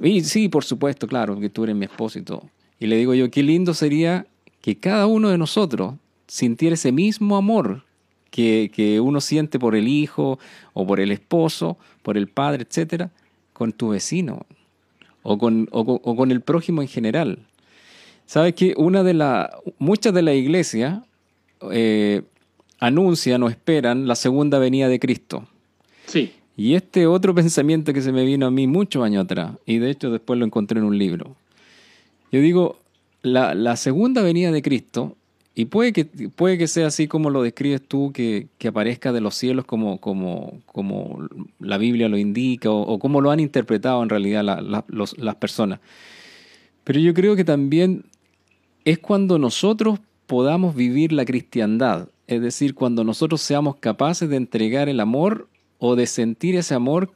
[0.00, 2.48] Y sí, por supuesto, claro, que tú eres mi esposo y todo.
[2.80, 4.26] Y le digo yo, qué lindo sería
[4.62, 7.84] que cada uno de nosotros sintiera ese mismo amor
[8.30, 10.38] que, que, uno siente por el hijo
[10.72, 13.10] o por el esposo, por el padre, etcétera,
[13.52, 14.46] con tu vecino
[15.22, 17.40] o con, o, con el prójimo en general.
[18.24, 21.04] Sabes que una de las muchas de la iglesia
[21.70, 22.22] eh,
[22.82, 25.46] anuncian o esperan la segunda venida de Cristo.
[26.06, 26.32] Sí.
[26.56, 29.90] Y este otro pensamiento que se me vino a mí muchos años atrás, y de
[29.90, 31.36] hecho después lo encontré en un libro.
[32.32, 32.80] Yo digo,
[33.22, 35.16] la, segunda venida de Cristo,
[35.54, 39.36] y puede que, puede que sea así como lo describes tú, que, aparezca de los
[39.36, 41.28] cielos como, como, como
[41.60, 45.78] la Biblia lo indica, o, como lo han interpretado en realidad las personas.
[46.82, 48.06] Pero yo creo que también
[48.84, 54.88] es cuando nosotros podamos vivir la cristiandad, es decir, cuando nosotros seamos capaces de entregar
[54.88, 57.12] el amor o de sentir ese amor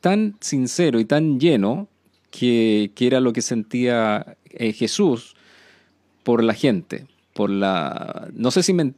[0.00, 1.88] tan sincero y tan lleno
[2.30, 5.34] que, que era lo que sentía eh, Jesús
[6.22, 8.28] por la gente, por la...
[8.34, 8.94] No sé si me,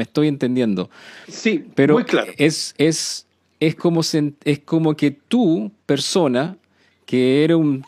[0.00, 0.90] estoy entendiendo.
[1.28, 2.32] Sí, pero muy claro.
[2.36, 3.26] Es, es,
[3.60, 6.56] es, como, es como que tú, persona,
[7.06, 7.84] que eres un,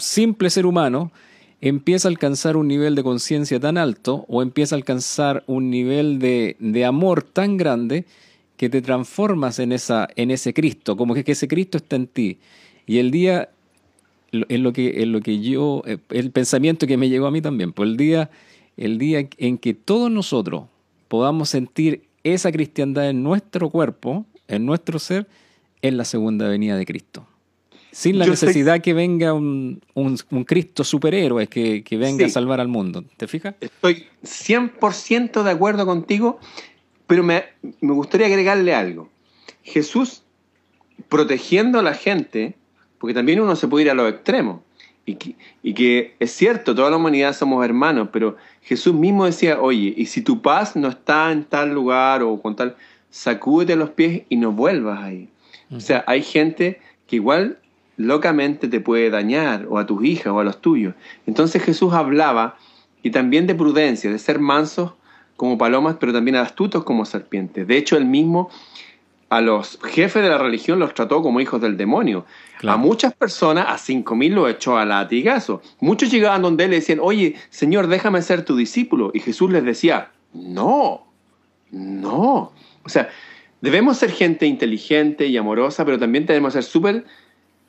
[0.00, 1.12] simple ser humano,
[1.60, 6.18] empieza a alcanzar un nivel de conciencia tan alto o empieza a alcanzar un nivel
[6.18, 8.04] de, de, amor tan grande
[8.56, 12.38] que te transformas en, esa, en ese Cristo, como que, ese Cristo está en ti.
[12.86, 13.50] Y el día
[14.30, 17.40] es lo que, es lo que yo, eh, el pensamiento que me llegó a mí
[17.40, 18.30] también, pues el día,
[18.76, 20.64] el día en que todos nosotros
[21.08, 25.26] podamos sentir esa cristiandad en nuestro cuerpo, en nuestro ser,
[25.82, 27.26] en la segunda venida de Cristo.
[27.98, 29.80] Sin la necesidad que venga un,
[30.46, 33.02] Cristo superhéroe que, que venga a salvar al mundo.
[33.16, 33.56] ¿Te fijas?
[33.60, 36.38] Estoy 100% de acuerdo contigo,
[37.08, 37.46] pero me,
[37.80, 39.08] me gustaría agregarle algo.
[39.64, 40.22] Jesús
[41.08, 42.54] protegiendo a la gente,
[42.98, 44.60] porque también uno se puede ir a los extremos.
[45.04, 45.34] Y que,
[45.64, 50.06] y que, es cierto, toda la humanidad somos hermanos, pero Jesús mismo decía, oye, y
[50.06, 52.76] si tu paz no está en tal lugar o con tal,
[53.10, 55.28] sacúdete los pies y no vuelvas ahí.
[55.72, 57.58] O sea, hay gente que igual
[57.98, 60.94] locamente te puede dañar, o a tus hijas, o a los tuyos.
[61.26, 62.56] Entonces Jesús hablaba,
[63.02, 64.92] y también de prudencia, de ser mansos
[65.36, 67.66] como palomas, pero también astutos como serpientes.
[67.66, 68.50] De hecho, él mismo
[69.28, 72.24] a los jefes de la religión los trató como hijos del demonio.
[72.66, 75.60] A muchas personas, a cinco mil lo echó a latigazo.
[75.80, 79.10] Muchos llegaban donde él y decían, oye, Señor, déjame ser tu discípulo.
[79.12, 81.06] Y Jesús les decía, no,
[81.70, 82.52] no.
[82.84, 83.10] O sea,
[83.60, 87.04] debemos ser gente inteligente y amorosa, pero también tenemos que ser súper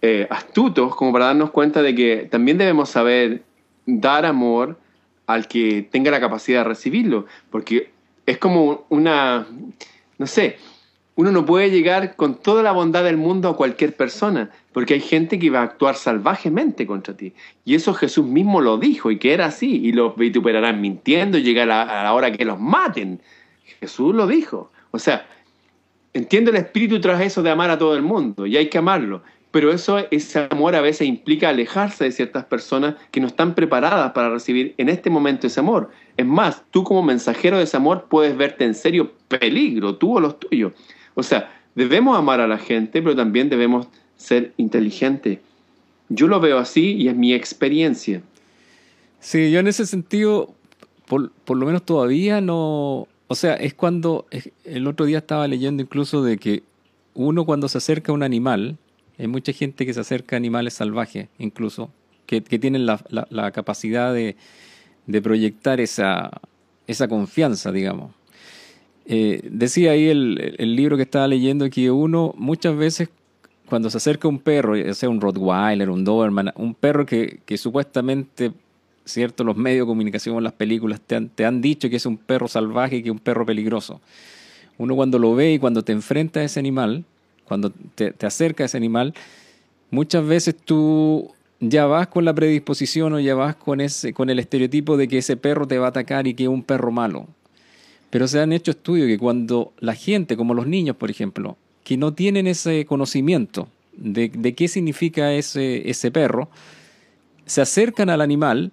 [0.02, 3.44] eh, astutos como para darnos cuenta de que también debemos saber
[3.86, 4.80] dar amor
[5.28, 7.26] al que tenga la capacidad de recibirlo.
[7.50, 7.92] Porque
[8.26, 9.48] es como una,
[10.18, 10.58] no sé,
[11.16, 15.02] uno no puede llegar con toda la bondad del mundo a cualquier persona, porque hay
[15.02, 17.34] gente que va a actuar salvajemente contra ti.
[17.66, 21.44] Y eso Jesús mismo lo dijo y que era así, y los vituperarán mintiendo y
[21.44, 23.20] llegar a la hora que los maten.
[23.82, 24.72] Jesús lo dijo.
[24.92, 25.28] O sea,
[26.14, 29.22] entiendo el espíritu tras eso de amar a todo el mundo, y hay que amarlo,
[29.52, 34.12] pero eso, ese amor a veces implica alejarse de ciertas personas que no están preparadas
[34.12, 35.90] para recibir en este momento ese amor.
[36.18, 40.20] Es más, tú como mensajero de ese amor puedes verte en serio peligro, tú o
[40.20, 40.74] los tuyos.
[41.16, 45.40] O sea, debemos amar a la gente, pero también debemos ser inteligentes.
[46.10, 48.22] Yo lo veo así y es mi experiencia.
[49.20, 50.54] Sí, yo en ese sentido,
[51.08, 53.08] por, lo menos todavía no...
[53.28, 54.26] O sea, es cuando
[54.64, 56.64] el otro día estaba leyendo incluso de que
[57.14, 58.78] uno cuando se acerca a un animal,
[59.20, 61.92] hay mucha gente que se acerca a animales salvajes incluso,
[62.26, 64.36] que, tienen la, capacidad de,
[65.22, 66.32] proyectar esa,
[67.10, 68.14] confianza, digamos.
[69.06, 73.10] Eh, decía ahí el, libro que estaba leyendo que uno muchas veces
[73.66, 77.42] cuando se acerca a un perro, ya sea un Rottweiler, un Doberman, un perro que,
[77.58, 78.54] supuestamente,
[79.04, 82.18] cierto, los medios de comunicación, las películas te han, te han dicho que es un
[82.18, 84.02] perro salvaje que es un perro peligroso.
[84.78, 87.04] Uno cuando lo ve y cuando te enfrenta a ese animal,
[87.50, 89.14] cuando te, te acerca a ese animal,
[89.92, 94.40] muchas veces tú ya vas con la predisposición o ya vas con, ese, con el
[94.40, 97.28] estereotipo de que ese perro te va a atacar y que es un perro malo.
[98.10, 101.98] Pero se han hecho estudios que cuando la gente, como los niños, por ejemplo, que
[101.98, 106.50] no tienen ese conocimiento de, qué significa ese, ese, perro,
[107.46, 108.72] se acercan al animal,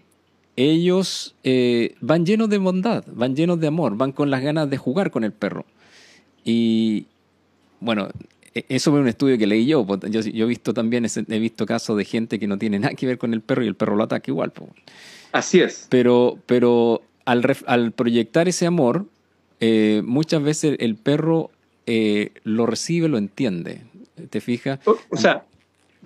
[0.55, 4.79] ellos eh, van llenos de bondad, van llenos de amor, van con las ganas de
[4.79, 5.67] jugar con el perro.
[6.45, 7.07] Y
[7.81, 8.09] bueno,
[8.69, 9.87] eso fue un estudio que leí yo.
[9.87, 13.07] Pues, yo, he visto también, he visto casos de gente que no tiene nada que
[13.07, 14.53] ver con el perro y el perro lo ataca igual.
[15.33, 15.87] Así es.
[15.91, 19.07] Pero, pero al, al proyectar ese amor,
[19.61, 21.51] eh, muchas veces el perro
[21.87, 23.83] eh, lo recibe, lo entiende.
[24.31, 24.81] ¿Te fijas?
[24.85, 25.45] O, sea,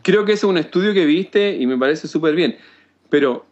[0.02, 2.56] creo que ese es un estudio que viste y me parece súper bien.
[3.08, 3.46] Pero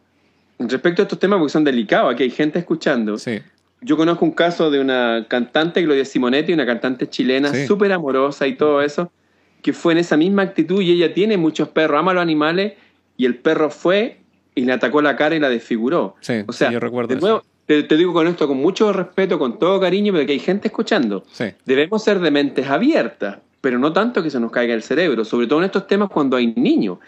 [0.58, 3.16] respecto a estos temas, porque son delicados, aquí hay gente escuchando.
[3.81, 8.57] Yo conozco un caso de una cantante, Gloria Simonetti, una cantante chilena súper amorosa y
[8.57, 9.12] todo eso,
[9.62, 12.75] que fue en esa misma actitud y ella tiene muchos perros, ama a los animales
[13.17, 14.19] y el perro fue
[14.55, 16.17] y le atacó la cara y la desfiguró.
[16.47, 19.79] o sea, yo recuerdo de nuevo, te, digo con esto con mucho respeto, con todo
[19.79, 21.23] cariño, porque hay gente escuchando.
[21.67, 25.47] Debemos ser de mentes abiertas, pero no tanto que se nos caiga el cerebro, sobre
[25.47, 26.99] todo en estos temas cuando hay niños.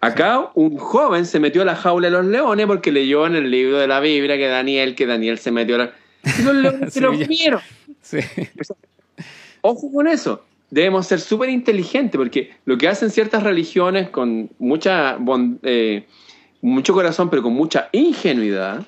[0.00, 3.50] Acá un joven se metió a la jaula de los leones porque leyó en el
[3.50, 5.92] libro de la Biblia que Daniel, que Daniel se metió a la...
[6.62, 7.60] Leones se los vieron.
[9.60, 10.44] Ojo con eso.
[10.70, 15.18] Debemos ser súper inteligentes porque lo que hacen ciertas religiones con mucha
[15.62, 16.06] eh,
[16.64, 18.86] mucho corazón, pero con mucha ingenuidad,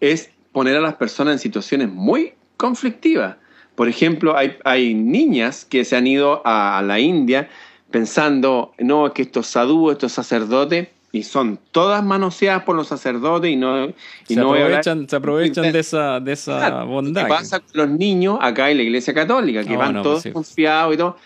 [0.00, 3.36] es poner a las personas en situaciones muy conflictivas.
[3.74, 7.50] Por ejemplo, hay, hay niñas que se han ido a, la India
[7.90, 13.56] pensando, no, que estos sadhus, estos sacerdotes, y son todas manoseadas por los sacerdotes y
[13.56, 13.88] no...
[14.28, 17.22] Y se, aprovechan, se aprovechan de esa, de esa bondad.
[17.22, 19.64] ¿Qué pasa con los niños acá en la iglesia católica?
[19.64, 21.16] Que ah, van todos pues confiados y todo.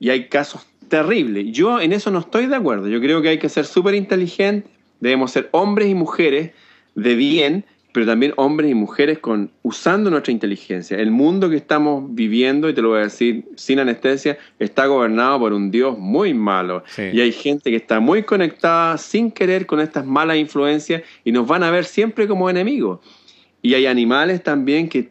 [0.00, 1.46] Y hay casos terribles.
[1.52, 2.88] Yo en eso no estoy de acuerdo.
[2.88, 4.70] Yo creo que hay que ser súper inteligentes.
[4.98, 6.50] Debemos ser hombres y mujeres
[6.96, 10.98] de bien pero también hombres y mujeres con usando nuestra inteligencia.
[10.98, 15.38] El mundo que estamos viviendo, y te lo voy a decir sin anestesia, está gobernado
[15.40, 16.84] por un Dios muy malo.
[16.96, 21.46] Y hay gente que está muy conectada sin querer con estas malas influencias y nos
[21.46, 23.00] van a ver siempre como enemigos.
[23.62, 25.10] Y hay animales también que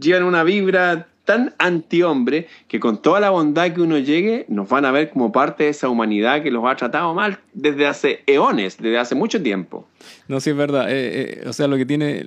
[0.00, 4.84] llevan una vibra tan antihombre que con toda la bondad que uno llegue, nos van
[4.84, 8.76] a ver como parte de esa humanidad que los ha tratado mal desde hace eones,
[8.78, 9.83] desde hace mucho tiempo.
[10.28, 10.90] No, sí es verdad.
[10.90, 12.26] Eh, eh, o sea, lo que tiene,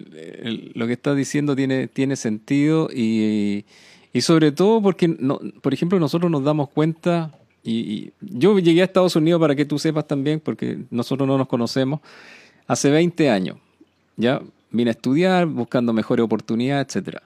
[0.73, 3.65] lo que estás diciendo tiene, tiene sentido y,
[4.13, 7.31] y sobre todo porque, no, por ejemplo, nosotros nos damos cuenta,
[7.63, 11.47] y, yo llegué a Estados Unidos para que tú sepas también, porque nosotros no nos
[11.47, 11.99] conocemos,
[12.65, 13.57] hace 20 años.
[14.15, 14.41] Ya
[14.71, 17.21] vine a estudiar, buscando mejores oportunidades, etcétera.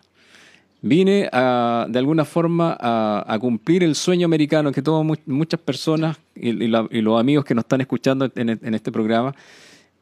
[0.81, 6.51] Vine a, de alguna forma a, cumplir el sueño americano que todas muchas personas y,
[6.51, 9.35] los amigos que nos están escuchando en, este programa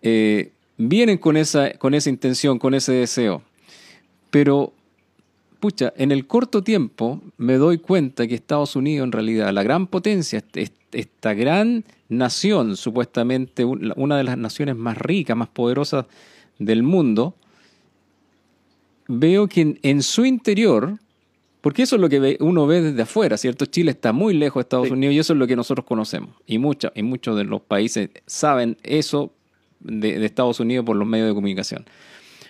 [0.01, 3.43] eh, vienen con esa, con esa intención, con ese deseo.
[4.29, 4.73] Pero,
[5.59, 9.87] pucha, en el corto tiempo me doy cuenta que Estados Unidos, en realidad, la gran
[9.87, 10.43] potencia,
[10.91, 16.05] esta gran nación, supuestamente una de las naciones más ricas, más poderosas
[16.57, 17.35] del mundo,
[19.07, 20.97] veo que en, su interior,
[21.61, 23.65] porque eso es lo que uno ve desde afuera, ¿cierto?
[23.65, 26.29] Chile está muy lejos de Estados Unidos y eso es lo que nosotros conocemos.
[26.45, 29.33] Y, y muchos de los países saben eso
[29.79, 31.85] de, Estados Unidos por los medios de comunicación.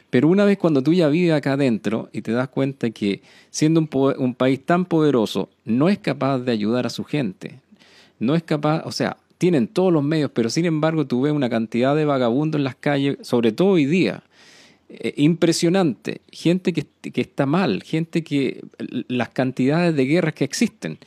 [0.10, 3.22] Pero una vez cuando tú ya vives acá adentro y te das cuenta que
[3.52, 7.60] siendo un, país tan poderoso, no es capaz de ayudar a su gente,
[8.20, 11.50] no es capaz, o sea, tienen todos los medios, pero sin embargo tú ves una
[11.50, 14.24] cantidad de vagabundos en las calles, sobre todo hoy día,
[14.90, 16.22] eh, impresionante.
[16.32, 16.88] Gente que,
[17.22, 18.64] está mal, gente que
[19.08, 20.98] las cantidades de guerras que existen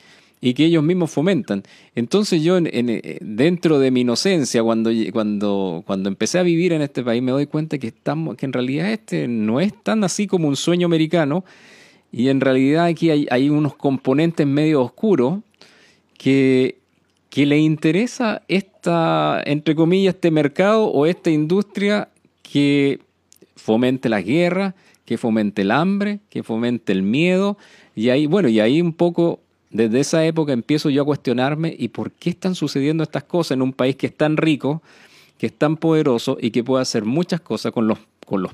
[0.45, 1.63] y que ellos mismos fomentan.
[1.95, 7.01] Entonces yo eh, dentro de mi inocencia, cuando, cuando, cuando empecé a vivir en este
[7.01, 10.49] país, me doy cuenta que, estamos, que en realidad este no es tan así como
[10.49, 11.45] un sueño americano
[12.11, 15.39] y en realidad aquí hay, unos componentes medio oscuros
[16.17, 16.77] que,
[17.29, 22.09] que le interesa esta, entre comillas, este mercado o esta industria
[22.41, 22.99] que
[23.55, 24.75] fomente la guerra,
[25.05, 27.57] que fomente el hambre, que fomente el miedo.
[27.95, 29.39] Y ahí, bueno, y ahí un poco,
[29.73, 33.63] desde esa época empiezo yo a cuestionarme, ¿y por qué están sucediendo estas cosas en
[33.63, 34.81] un país que es tan rico,
[35.37, 38.51] que es tan poderoso y que puede hacer muchas cosas con los, con los,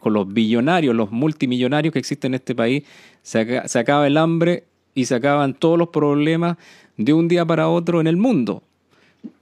[0.00, 2.84] con los billonarios, los multimillonarios que existen en este país?
[3.22, 6.56] Se, se acaba el hambre y se acaban todos los problemas
[6.96, 8.62] de un día para otro en el mundo.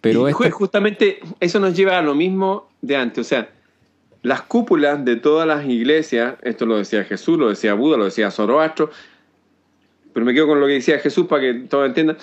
[0.01, 3.49] Pero este justamente eso nos lleva a lo mismo de antes, o sea,
[4.23, 8.33] las cúpulas de todas las iglesias, esto lo decía Jesús, lo decía Buda, lo decía
[8.33, 8.91] Zoroastro,
[10.17, 12.17] pero me quedo con lo que decía Jesús para que todos entiendan.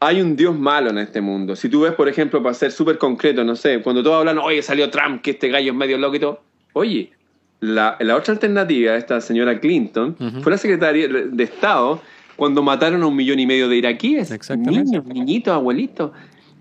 [0.00, 1.54] Hay un Dios malo en este mundo.
[1.54, 4.60] Si tú ves, por ejemplo, para ser súper concreto, no sé, cuando todos hablan, oye,
[4.62, 6.40] salió Trump, que este gallo es medio loco y todo.
[6.72, 7.12] Oye,
[7.60, 12.02] la, otra alternativa, esta señora Clinton, fue la secretaria de Estado
[12.34, 14.32] cuando mataron a un millón y medio de iraquíes.
[14.56, 16.10] Niños, niñitos, abuelitos.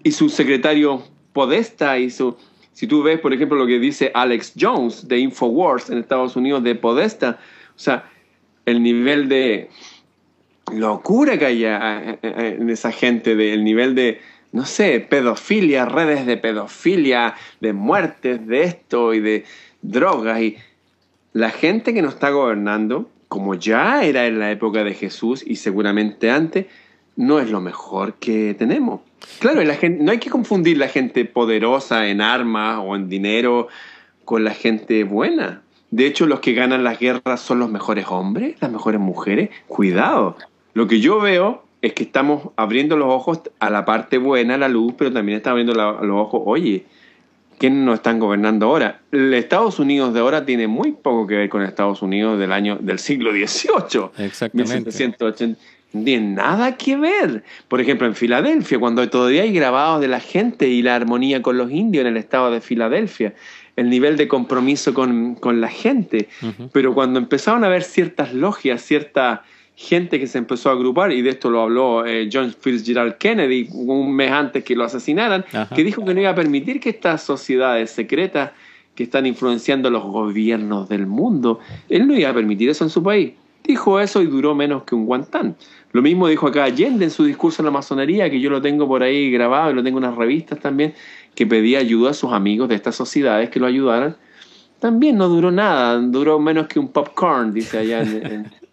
[0.04, 1.02] Y su secretario
[1.34, 2.38] Podesta y su
[2.74, 6.64] si tú ves, por ejemplo, lo que dice Alex Jones de Infowars en Estados Unidos
[6.64, 7.40] de Podesta,
[7.76, 8.08] o sea,
[8.68, 9.72] el nivel de
[10.72, 17.36] locura que hay en esa gente, el nivel de, no sé, pedofilia, redes de pedofilia,
[17.60, 19.46] de muertes, de esto y de
[19.82, 20.42] drogas.
[20.42, 20.58] Y
[21.34, 25.58] la gente que nos está gobernando, como ya era en la época de Jesús y
[25.58, 26.66] seguramente antes,
[27.16, 29.02] no es lo mejor que tenemos.
[29.40, 33.68] Claro, la gente, no hay que confundir la gente poderosa en armas o en dinero
[34.24, 35.62] con la gente buena.
[35.90, 39.50] De hecho, los que ganan las guerras son los mejores hombres, las mejores mujeres.
[39.68, 40.36] Cuidado.
[40.78, 44.58] Lo que yo veo es que estamos abriendo los ojos a la parte buena, a
[44.60, 46.86] la luz, pero también estamos abriendo los ojos, oye,
[47.58, 49.02] ¿quiénes nos están gobernando ahora?
[49.12, 52.78] El Estados Unidos de ahora tiene muy poco que ver con Estados Unidos del año
[52.80, 54.24] del siglo XVIII.
[54.24, 54.76] Exactamente.
[54.76, 55.60] 1780
[56.04, 57.44] tiene nada que ver.
[57.68, 61.58] Por ejemplo, en Filadelfia, cuando todavía hay grabados de la gente y la armonía con
[61.58, 63.34] los indios en el estado de Filadelfia,
[63.76, 66.30] el nivel de compromiso con, la gente.
[66.72, 69.44] Pero cuando empezaron a haber ciertas logias, cierta
[69.80, 73.70] gente que se empezó a agrupar, y de esto lo habló eh, John Fitzgerald Kennedy
[73.72, 77.22] un mes antes que lo asesinaran, que dijo que no iba a permitir que estas
[77.22, 78.52] sociedades secretas
[78.96, 81.60] que están influenciando los gobiernos del mundo,
[81.90, 83.34] él no iba a permitir eso en su país.
[83.64, 85.56] Dijo eso y duró menos que un guantán.
[85.92, 88.88] Lo mismo dijo acá Allende en su discurso en la masonería, que yo lo tengo
[88.88, 90.96] por ahí grabado y lo tengo en unas revistas también,
[91.36, 94.16] que pedía ayuda a sus amigos de estas sociedades que lo ayudaran.
[94.80, 98.04] También no duró nada, duró menos que un popcorn, dice allá.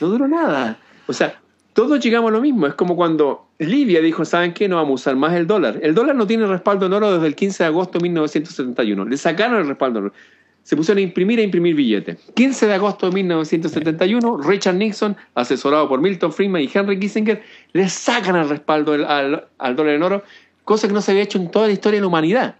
[0.00, 0.78] no duró nada.
[1.06, 1.40] O sea,
[1.72, 2.66] todos llegamos a lo mismo.
[2.66, 4.68] Es como cuando Libia dijo, ¿saben qué?
[4.68, 5.78] No vamos a usar más el dólar.
[5.82, 9.04] El dólar no tiene respaldo en oro desde el 15 de agosto de 1971.
[9.04, 10.14] Le sacaron el respaldo en oro
[10.62, 12.18] se pusieron a imprimir e imprimir billetes.
[12.34, 17.88] 15 de agosto de 1971, Richard Nixon, asesorado por Milton Friedman y Henry Kissinger, le
[17.88, 20.22] sacan el respaldo al, dólar en oro,
[20.64, 22.56] cosa que no se había hecho en toda la historia de la humanidad.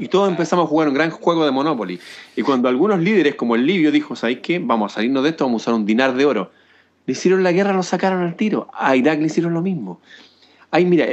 [0.00, 1.98] Y todos empezamos a jugar un gran juego de Monopoly.
[2.36, 4.60] Y cuando algunos líderes, como el Libio, dijo, ¿sabéis qué?
[4.60, 6.52] Vamos a salirnos de esto, vamos a usar un dinar de oro.
[7.06, 8.68] le hicieron la guerra, lo sacaron al tiro.
[8.72, 10.00] A Irak le hicieron lo mismo.
[10.70, 11.06] Hay, mira,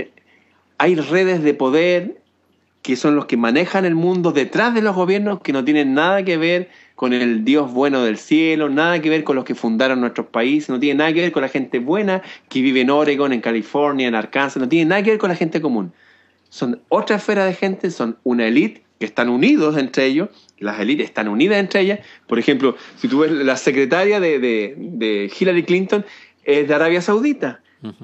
[0.77, 2.21] hay redes de poder
[2.81, 6.23] que son los que manejan el mundo detrás de los gobiernos que no tienen nada
[6.23, 10.01] que ver con el Dios bueno del cielo, nada que ver con los que fundaron
[10.01, 13.33] nuestros países, no tiene nada que ver con la gente buena que vive en Oregon,
[13.33, 15.93] en California, en Arkansas, no tiene nada que ver con la gente común.
[16.51, 20.27] Son otra esfera de gente, son una élite que están unidos entre ellos,
[20.59, 21.99] las élites están unidas entre ellas.
[22.27, 26.05] Por ejemplo, si tú ves la secretaria de, de, Hillary Clinton
[26.43, 27.61] es de Arabia Saudita,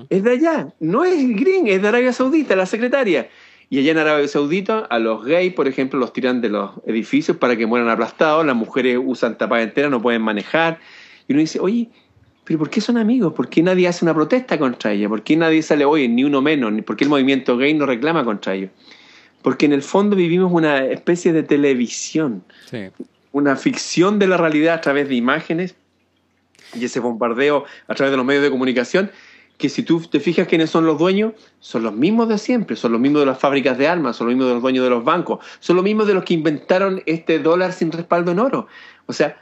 [0.10, 3.30] es de allá, no es green, es de Arabia Saudita, la secretaria.
[3.70, 7.36] Y allá en Arabia Saudita a los gays, por ejemplo, los tiran de los edificios
[7.36, 10.80] para que mueran aplastados, las mujeres usan tapada entera, no pueden manejar.
[11.28, 11.90] Y uno dice, oye,
[12.48, 13.34] pero ¿por qué son amigos?
[13.34, 15.10] ¿Por qué nadie hace una protesta contra ella?
[15.10, 16.72] ¿Por qué nadie sale, oye, ni uno menos?
[16.84, 18.72] ¿Por qué el movimiento gay no reclama contra ellos?
[19.42, 22.46] Porque en el fondo vivimos una especie de televisión,
[23.34, 25.76] una ficción de la realidad a través de imágenes
[26.74, 29.12] y ese bombardeo a través de los medios de comunicación
[29.58, 32.94] que si tú te fijas quiénes son los dueños, son los mismos de siempre, son
[32.94, 35.04] los mismos de las fábricas de armas, son los mismos de los dueños de los
[35.04, 38.68] bancos, son los mismos de los que inventaron este dólar sin respaldo en oro.
[39.08, 39.36] O sea,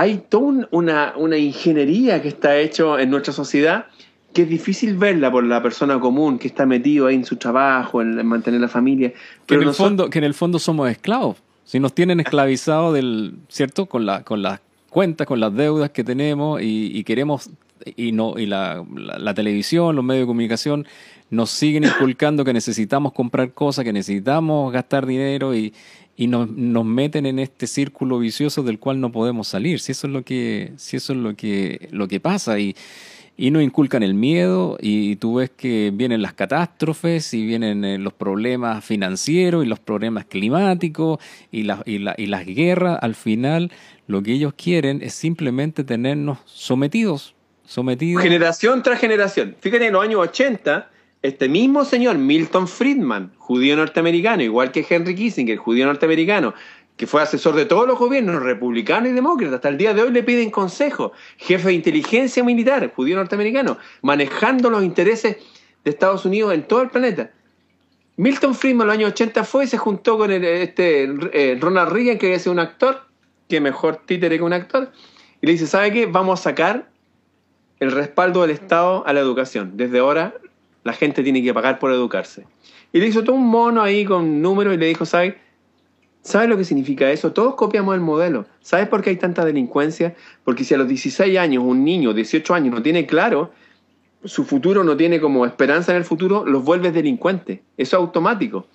[0.00, 3.84] hay toda una, una ingeniería que está hecho en nuestra sociedad
[4.32, 8.00] que es difícil verla por la persona común que está metido ahí en su trabajo,
[8.00, 9.12] en mantener la familia.
[9.44, 11.36] Pero que, en el fondo, que en el fondo somos esclavos.
[11.64, 13.86] Si nos tienen esclavizados del, ¿cierto?
[13.86, 17.50] Con, la, con las cuentas, con las deudas que tenemos y, y queremos
[17.96, 20.86] y no y la, la, televisión, los medios de comunicación
[21.30, 25.74] nos siguen inculcando que necesitamos comprar cosas, que necesitamos gastar dinero y,
[26.20, 29.80] y nos, nos, meten en este círculo vicioso del cual no podemos salir.
[29.80, 32.76] Si eso es lo que, si eso es lo que, lo que pasa y,
[33.38, 37.96] y nos inculcan el miedo y tú ves que vienen las catástrofes y vienen eh,
[37.96, 42.98] los problemas financieros y los problemas climáticos y, la, y, la, y las guerras.
[43.00, 43.72] Al final
[44.06, 47.34] lo que ellos quieren es simplemente tenernos sometidos
[48.20, 49.56] Generación tras generación.
[49.58, 50.90] Fíjate, en los años 80,
[51.22, 56.54] este mismo señor, Milton Friedman, judío norteamericano, igual que Henry Kissinger, judío norteamericano,
[56.96, 60.12] que fue asesor de todos los gobiernos, republicanos y demócratas, hasta el día de hoy
[60.12, 65.36] le piden consejo, jefe de inteligencia militar, judío norteamericano, manejando los intereses
[65.84, 67.30] de Estados Unidos en todo el planeta.
[68.16, 72.18] Milton Friedman en los años 80 fue y se juntó con este eh, Ronald Reagan,
[72.18, 73.06] que es un actor,
[73.48, 74.92] que mejor títere que un actor,
[75.40, 76.06] y le dice, ¿sabe qué?
[76.06, 76.90] Vamos a sacar
[77.78, 79.78] el respaldo del Estado a la educación.
[79.78, 80.34] Desde ahora
[80.84, 82.46] la gente tiene que pagar por educarse.
[82.92, 85.34] Y le hizo todo un mono ahí con números y le dijo, ¿sabes?
[86.22, 87.32] ¿Sabes lo que significa eso?
[87.32, 88.46] Todos copiamos el modelo.
[88.60, 90.14] ¿Sabes por qué hay tanta delincuencia?
[90.44, 93.52] Porque si a los 16 años un niño, 18 años, no tiene claro,
[94.24, 97.60] su futuro no tiene como esperanza en el futuro, los vuelves delincuentes.
[97.76, 98.66] Eso es automático.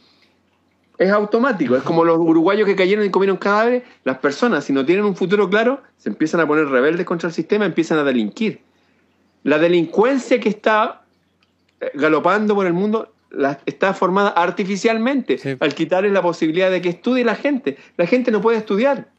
[0.97, 1.76] Es automático.
[1.76, 3.84] Es como los uruguayos que cayeron y comieron cadáveres.
[4.03, 7.36] Las personas, si no tienen un futuro claro, se empiezan a poner rebeldes contra el
[7.36, 8.62] sistema, empiezan a delinquir.
[9.43, 11.05] La delincuencia que está
[11.94, 13.12] galopando por el mundo
[13.66, 17.78] está formada artificialmente al quitarle la posibilidad de que estudie la gente.
[17.98, 19.10] La gente no puede estudiar.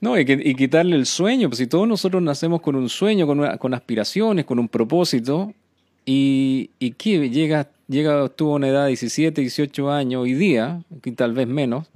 [0.00, 4.44] No, y, quitarle el sueño, pues si todos nosotros nacemos con un sueño, con, aspiraciones,
[4.44, 5.52] con un propósito,
[6.06, 10.82] y, y que llega, llega tú a una edad de 17, 18 años hoy día,
[11.04, 11.90] y tal vez menos,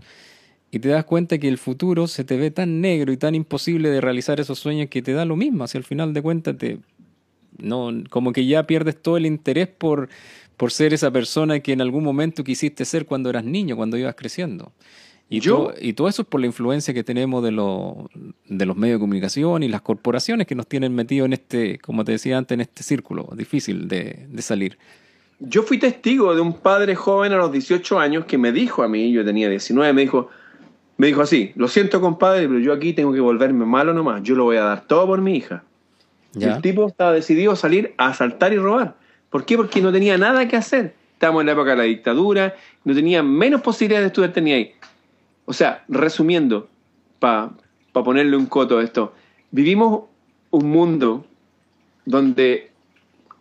[0.72, 3.90] y te das cuenta que el futuro se te ve tan negro y tan imposible
[3.90, 6.78] de realizar esos sueños que te da lo mismo, hacia el final de cuentas te,
[7.58, 10.08] no, como que ya pierdes todo el interés por,
[10.56, 14.14] por ser esa persona que en algún momento quisiste ser cuando eras niño, cuando ibas
[14.14, 14.72] creciendo.
[15.28, 18.96] Y, todo, y todo eso es por la influencia que tenemos de, de los medios
[18.96, 22.54] de comunicación y las corporaciones que nos tienen metido en este, como te decía antes,
[22.54, 24.76] en este círculo difícil de, de salir.
[25.38, 28.88] Yo fui testigo de un padre joven a los 18 años que me dijo a
[28.88, 30.28] mí, yo tenía 19, me dijo,
[30.98, 34.34] me dijo así, lo siento compadre, pero yo aquí tengo que volverme malo nomás, yo
[34.34, 35.64] lo voy a dar todo por mi hija.
[36.38, 38.96] El tipo estaba decidido a salir a asaltar y robar.
[39.30, 39.56] ¿Por qué?
[39.56, 40.94] Porque no tenía nada que hacer.
[41.14, 42.54] Estábamos en la época de la dictadura,
[42.84, 44.72] no tenía menos posibilidades de estudiar tenía ahí.
[45.44, 46.68] O sea, resumiendo,
[47.18, 47.52] para
[47.92, 49.14] ponerle un coto a esto,
[49.50, 50.04] vivimos
[50.50, 51.24] un mundo
[52.04, 52.72] donde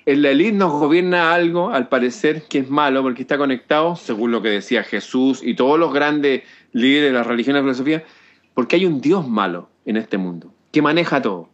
[0.05, 4.41] la élite nos gobierna algo, al parecer, que es malo, porque está conectado, según lo
[4.41, 8.03] que decía Jesús y todos los grandes líderes de la religión y la filosofía,
[8.53, 11.49] porque hay un Dios malo en este mundo, que maneja todo.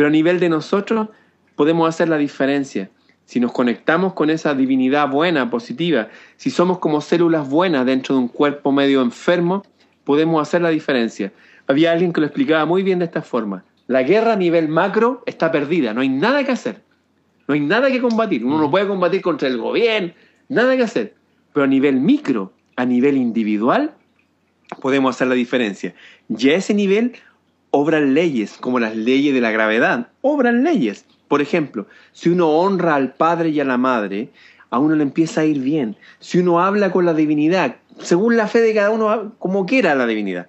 [0.00, 1.08] Pero a nivel de nosotros
[1.56, 2.88] podemos hacer la diferencia.
[3.26, 8.22] Si nos conectamos con esa divinidad buena, positiva, si somos como células buenas dentro de
[8.22, 9.62] un cuerpo medio enfermo,
[10.04, 11.34] podemos hacer la diferencia.
[11.66, 13.62] Había alguien que lo explicaba muy bien de esta forma.
[13.88, 16.82] La guerra a nivel macro está perdida, no hay nada que hacer.
[17.46, 18.42] No hay nada que combatir.
[18.42, 20.14] Uno no puede combatir contra el gobierno,
[20.48, 21.14] nada que hacer.
[21.52, 23.92] Pero a nivel micro, a nivel individual,
[24.80, 25.94] podemos hacer la diferencia.
[26.26, 27.12] Y a ese nivel
[27.70, 31.04] obran leyes, como las leyes de la gravedad, obran leyes.
[31.28, 34.30] Por ejemplo, si uno honra al padre y a la madre,
[34.70, 35.96] a uno le empieza a ir bien.
[36.18, 40.06] Si uno habla con la divinidad, según la fe de cada uno, como quiera la
[40.06, 40.48] divinidad.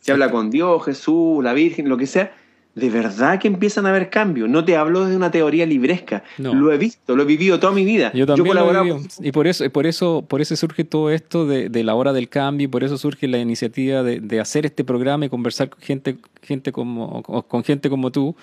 [0.00, 2.32] Si habla con Dios, Jesús, la Virgen, lo que sea,
[2.76, 4.50] de verdad que empiezan a haber cambios.
[4.50, 6.22] No te hablo de una teoría libresca.
[6.36, 8.12] Lo he visto, lo he vivido toda mi vida.
[8.12, 9.00] Yo también lo he vivido.
[9.20, 12.66] Y por eso, por eso, por eso surge todo esto de, la hora del cambio,
[12.66, 16.70] y por eso surge la iniciativa de, hacer este programa y conversar con gente, gente
[16.70, 18.36] como, con gente como tú,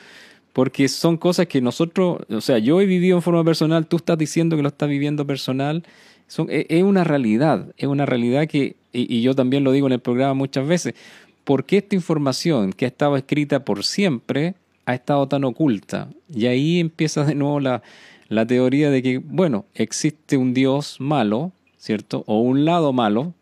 [0.52, 4.18] porque son cosas que nosotros, o sea, yo he vivido en forma personal, tú estás
[4.18, 5.84] diciendo que lo estás viviendo personal,
[6.28, 9.86] son, e, es, una realidad, es una realidad que, y, y yo también lo digo
[9.86, 10.96] en el programa muchas veces,
[11.44, 16.10] ¿por qué esta información que ha estado escrita por siempre ha estado tan oculta?
[16.34, 17.82] Y ahí empieza de nuevo la,
[18.30, 22.24] la teoría de que, bueno, existe un Dios malo, ¿cierto?
[22.28, 23.34] O un lado malo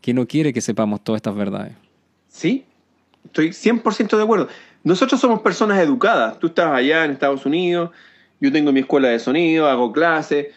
[0.00, 1.72] que no quiere que sepamos todas estas verdades.
[2.28, 2.64] Sí,
[3.24, 4.48] estoy 100% de acuerdo.
[4.84, 6.38] Nosotros somos personas educadas.
[6.38, 7.90] Tú estás allá en Estados Unidos,
[8.40, 10.48] yo tengo mi escuela de sonido, hago clases,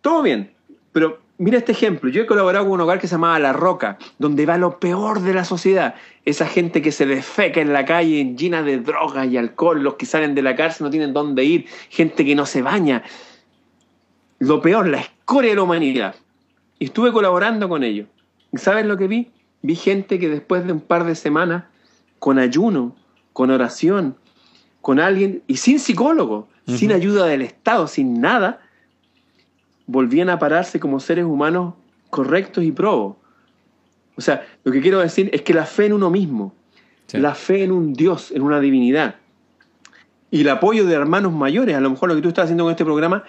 [0.00, 0.52] todo bien.
[0.92, 3.98] Pero Mira este ejemplo, yo he colaborado con un hogar que se llamaba La Roca,
[4.18, 5.96] donde va lo peor de la sociedad.
[6.24, 10.06] Esa gente que se defeca en la calle llena de drogas y alcohol, los que
[10.06, 13.02] salen de la cárcel no tienen dónde ir, gente que no se baña.
[14.38, 16.14] Lo peor, la escoria de la humanidad.
[16.78, 18.06] Y estuve colaborando con ellos.
[18.52, 19.32] ¿Y sabes lo que vi?
[19.62, 21.64] Vi gente que después de un par de semanas,
[22.20, 22.94] con ayuno,
[23.32, 24.16] con oración,
[24.80, 28.60] con alguien, y sin psicólogo, sin ayuda del Estado, sin nada,
[29.86, 31.74] volvían a pararse como seres humanos
[32.10, 33.16] correctos y probos.
[34.16, 36.54] O sea, lo que quiero decir es que la fe en uno mismo,
[37.12, 39.16] la fe en un Dios, en una divinidad,
[40.30, 42.70] y el apoyo de hermanos mayores, a lo mejor lo que tú estás haciendo con
[42.72, 43.24] este programa,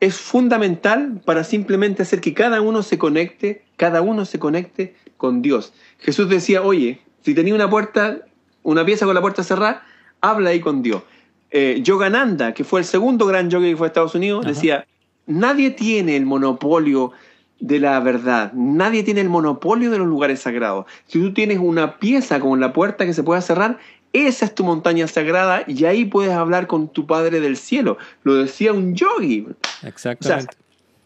[0.00, 5.42] es fundamental para simplemente hacer que cada uno se conecte, cada uno se conecte con
[5.42, 5.74] Dios.
[5.98, 8.18] Jesús decía, oye, si tenía una puerta,
[8.62, 9.84] una pieza con la puerta cerrada,
[10.22, 11.02] habla ahí con Dios.
[11.50, 14.86] Eh, Yogananda, que fue el segundo gran yogi que fue a Estados Unidos, decía,
[15.26, 17.12] Nadie tiene el monopolio
[17.60, 18.52] de la verdad.
[18.54, 20.86] Nadie tiene el monopolio de los lugares sagrados.
[21.06, 23.78] Si tú tienes una pieza con la puerta que se pueda cerrar,
[24.12, 27.98] esa es tu montaña sagrada y ahí puedes hablar con tu Padre del cielo.
[28.24, 29.46] Lo decía un yogi.
[29.82, 30.56] Exactamente.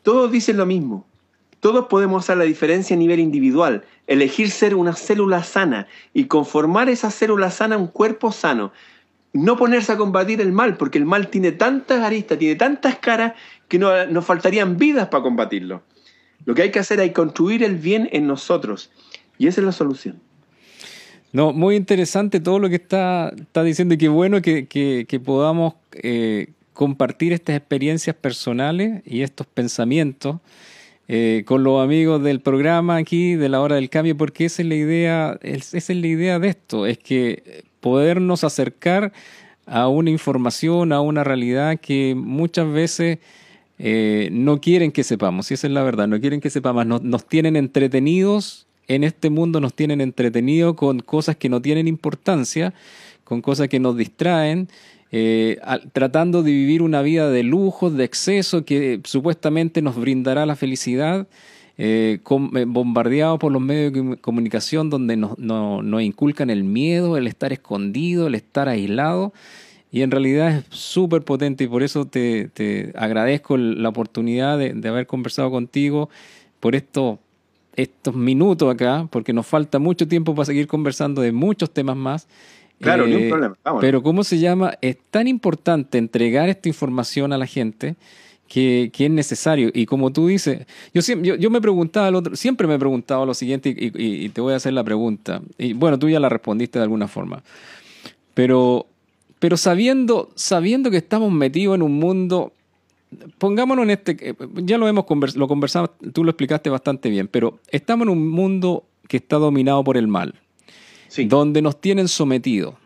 [0.02, 1.04] todos dicen lo mismo.
[1.60, 6.90] Todos podemos hacer la diferencia a nivel individual, elegir ser una célula sana y conformar
[6.90, 8.70] esa célula sana a un cuerpo sano
[9.34, 13.34] no ponerse a combatir el mal, porque el mal tiene tantas aristas, tiene tantas caras,
[13.68, 15.82] que no, nos faltarían vidas para combatirlo.
[16.44, 18.90] Lo que hay que hacer es construir el bien en nosotros.
[19.38, 20.20] Y esa es la solución.
[21.32, 26.48] No, muy interesante todo lo que está, está diciendo y qué bueno que, podamos eh,
[26.72, 30.36] compartir estas experiencias personales y estos pensamientos
[31.08, 34.68] eh, con los amigos del programa aquí de la hora del cambio, porque esa es
[34.68, 39.12] la idea, esa es la idea de esto, es que podernos acercar
[39.66, 43.18] a una información, a una realidad que muchas veces
[43.78, 47.02] eh, no quieren que sepamos, y esa es la verdad, no quieren que sepamos, nos,
[47.02, 52.74] nos tienen entretenidos en este mundo, nos tienen entretenidos con cosas que no tienen importancia,
[53.24, 54.68] con cosas que nos distraen,
[55.16, 55.58] eh,
[55.92, 61.28] tratando de vivir una vida de lujo, de exceso, que supuestamente nos brindará la felicidad
[61.76, 67.52] eh, eh, bombardeados por los medios de comunicación donde nos, inculcan el miedo, el estar
[67.52, 69.32] escondido, el estar aislado.
[69.94, 72.50] Y en realidad es súper potente y por eso te,
[72.96, 76.10] agradezco la oportunidad de, haber conversado contigo
[76.58, 77.20] por estos,
[77.76, 82.26] estos minutos acá, porque nos falta mucho tiempo para seguir conversando de muchos temas más.
[82.80, 83.56] Claro, ni un eh, problema.
[83.80, 84.76] Pero ¿cómo se llama?
[84.80, 87.94] Es tan importante entregar esta información a la gente
[88.48, 89.70] que, es necesario.
[89.72, 93.24] Y como tú dices, yo, yo, yo me preguntaba, al otro, siempre me he preguntado
[93.26, 95.40] lo siguiente y, te voy a hacer la pregunta.
[95.56, 97.44] Y bueno, tú ya la respondiste de alguna forma.
[98.34, 98.88] Pero,
[99.44, 102.54] pero sabiendo, sabiendo que estamos metidos en un mundo,
[103.36, 107.58] pongámonos en este, ya lo hemos conversado, lo conversamos, tú lo explicaste bastante bien, pero
[107.68, 110.34] estamos en un mundo que está dominado por el mal,
[111.26, 112.76] donde nos tienen sometidos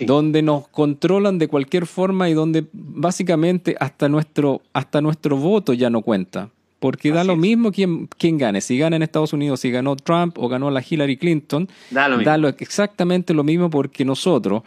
[0.00, 5.88] donde nos controlan de cualquier forma y donde básicamente hasta nuestro, hasta nuestro voto ya
[5.88, 6.50] no cuenta.
[6.80, 8.60] Porque da lo mismo quién, quién, gane.
[8.60, 12.48] Si gana en Estados Unidos, si ganó Trump o ganó la Hillary Clinton, da, lo
[12.48, 14.64] exactamente lo mismo porque nosotros,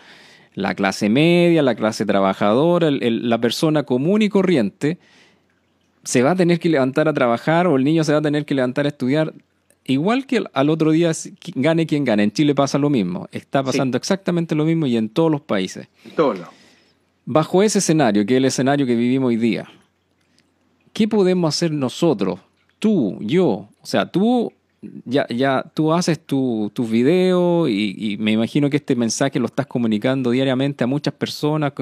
[0.55, 4.97] la clase media, la clase trabajadora, la persona común y corriente,
[6.03, 8.45] se va a tener que levantar a trabajar o el niño se va a tener
[8.45, 9.33] que levantar a estudiar
[9.83, 11.11] igual que al otro día,
[11.55, 13.27] gane quien gane, en Chile pasa lo mismo.
[13.31, 15.87] Está pasando exactamente lo mismo y en todos los países.
[16.15, 16.47] Todos.
[17.25, 19.67] Bajo ese escenario, que es el escenario que vivimos hoy día,
[20.93, 22.39] ¿qué podemos hacer nosotros?
[22.79, 24.51] Tú, yo, o sea, tú
[25.05, 29.67] ya, ya tú haces tus tu videos y, me imagino que este mensaje lo estás
[29.67, 31.73] comunicando diariamente a muchas personas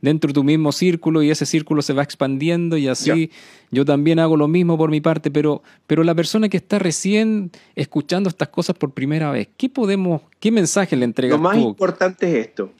[0.00, 3.30] dentro de tu mismo círculo y ese círculo se va expandiendo y así
[3.70, 7.50] yo también hago lo mismo por mi parte, pero, pero la persona que está recién
[7.76, 12.26] escuchando estas cosas por primera vez, ¿qué podemos, qué mensaje le entregas Lo más importante
[12.28, 12.72] es esto.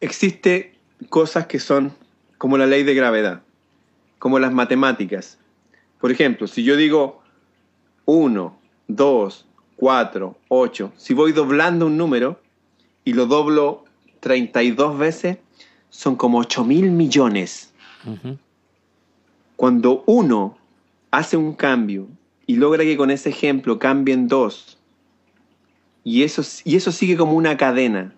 [0.00, 0.74] Existe
[1.08, 1.92] cosas que son
[2.38, 3.42] como la ley de gravedad,
[4.18, 5.38] como las matemáticas.
[6.00, 7.22] Por ejemplo, si yo digo
[8.06, 9.46] 1, 2,
[9.76, 12.40] 4, 8, si voy doblando un número
[13.04, 13.84] y lo doblo
[14.20, 15.38] 32 veces,
[15.90, 17.72] son como 8 mil millones.
[19.56, 20.56] Cuando uno
[21.10, 22.06] hace un cambio
[22.46, 24.78] y logra que con ese ejemplo cambien dos,
[26.04, 28.14] y eso, y eso sigue como una cadena,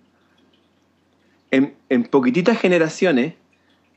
[1.51, 3.35] en, en poquititas generaciones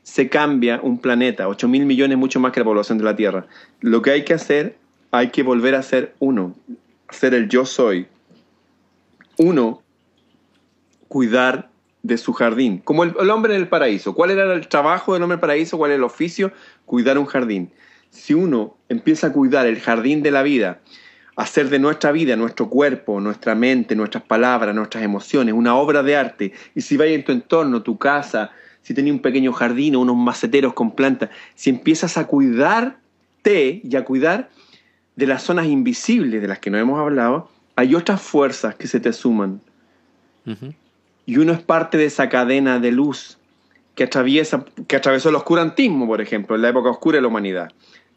[0.02, 3.46] se cambia un planeta, 8 mil millones mucho más que la población de la Tierra.
[3.80, 4.76] Lo que hay que hacer,
[5.12, 6.54] hay que volver a ser uno,
[7.10, 8.08] ser el yo soy.
[9.36, 9.82] Uno,
[11.06, 11.70] cuidar
[12.02, 14.14] de su jardín, como el, hombre en el paraíso.
[14.14, 15.76] ¿Cuál era el trabajo del hombre en el paraíso?
[15.76, 16.50] ¿Cuál era el oficio?
[16.86, 17.70] Cuidar un jardín.
[18.10, 20.80] Si uno empieza a cuidar el jardín de la vida,
[21.36, 26.16] hacer de nuestra vida, nuestro cuerpo, nuestra mente, nuestras palabras, nuestras emociones, una obra de
[26.16, 28.50] arte, y si vaya en tu entorno, tu casa,
[28.80, 33.96] si tenías un pequeño jardín o unos maceteros con plantas, si empiezas a cuidarte y
[33.96, 34.48] a cuidar
[35.16, 39.00] de las zonas invisibles de las que no hemos hablado, hay otras fuerzas que se
[39.00, 39.60] te suman.
[41.26, 43.38] Y uno es parte de esa cadena de luz
[43.94, 47.70] que, atraviesa, que atravesó el oscurantismo, por ejemplo, en la época oscura de la humanidad.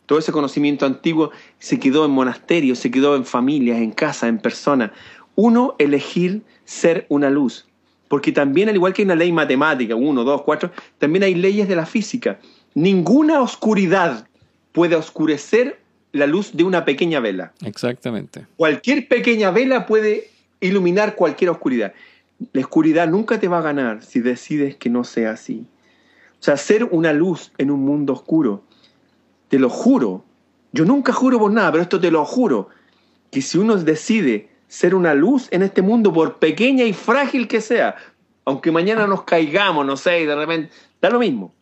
[0.05, 4.37] Todo ese conocimiento antiguo se quedó en monasterios, se quedó en familias, en casa, en
[4.37, 4.91] personas.
[5.35, 7.67] Uno, elegir ser una luz.
[8.07, 11.67] Porque también, al igual que hay una ley matemática, uno, dos, cuatro, también hay leyes
[11.67, 12.39] de la física.
[12.75, 14.27] Ninguna oscuridad
[14.71, 15.79] puede oscurecer
[16.15, 17.53] la luz de una pequeña vela.
[17.65, 18.47] Exactamente.
[18.55, 20.29] Cualquier pequeña vela puede
[20.61, 21.93] iluminar cualquier oscuridad.
[22.53, 25.65] La oscuridad nunca te va a ganar si decides que no sea así.
[26.39, 28.63] O sea, ser una luz en un mundo oscuro,
[29.49, 30.23] te lo juro,
[30.71, 32.69] yo nunca juro por nada, pero esto te lo juro,
[33.29, 37.59] que si uno decide ser una luz en este mundo, por pequeña y frágil que
[37.59, 37.95] sea,
[38.45, 41.53] aunque mañana nos caigamos, no sé, y de repente, da lo mismo.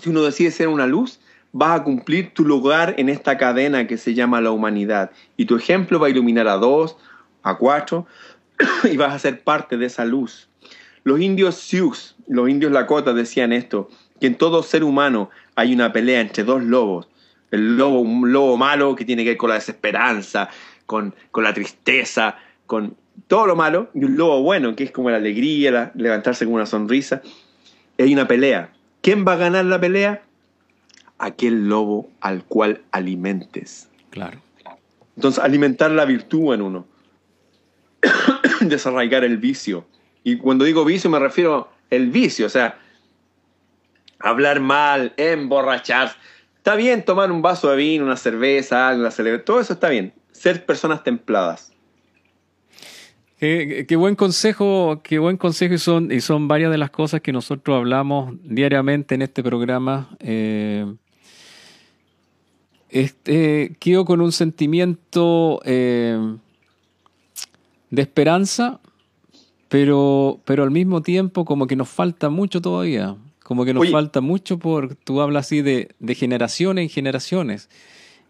[0.00, 1.20] Si uno decide ser una luz,
[1.52, 5.10] vas a cumplir tu lugar en esta cadena que se llama la humanidad.
[5.36, 6.96] Y tu ejemplo va a iluminar a dos,
[7.42, 8.06] a cuatro,
[8.84, 10.48] y vas a ser parte de esa luz.
[11.04, 13.90] Los indios Sioux, los indios Lakota decían esto,
[14.20, 17.08] que en todo ser humano hay una pelea entre dos lobos.
[17.50, 20.48] El lobo, lobo malo que tiene que ver con la desesperanza,
[20.86, 22.36] con, la tristeza,
[22.66, 22.96] con
[23.26, 26.66] todo lo malo, y un lobo bueno, que es como la alegría, levantarse con una
[26.66, 27.20] sonrisa.
[27.98, 28.72] hay una pelea.
[29.02, 30.22] ¿Quién va a ganar la pelea?
[31.22, 33.88] Aquel lobo al cual alimentes.
[34.10, 34.38] Claro.
[35.16, 36.86] Entonces, alimentar la virtud en uno.
[38.60, 39.86] Desarraigar el vicio.
[40.24, 42.78] Y cuando digo vicio me refiero al vicio, o sea,
[44.18, 46.16] hablar mal, emborracharse.
[46.56, 49.08] Está bien tomar un vaso de vino, una cerveza, algo,
[49.44, 50.12] todo eso está bien
[50.42, 51.72] ser personas templadas.
[53.38, 57.32] Qué, buen consejo, qué buen consejo y son, y son varias de las cosas que
[57.32, 60.16] nosotros hablamos diariamente en este programa.
[60.20, 60.86] Eh,
[62.92, 66.36] este, quedo con un sentimiento eh,
[67.90, 68.80] de esperanza,
[69.68, 73.16] pero, pero al mismo tiempo como que nos falta mucho todavía.
[73.42, 77.70] Como que nos falta mucho por, tú hablas así de, de generaciones en generaciones.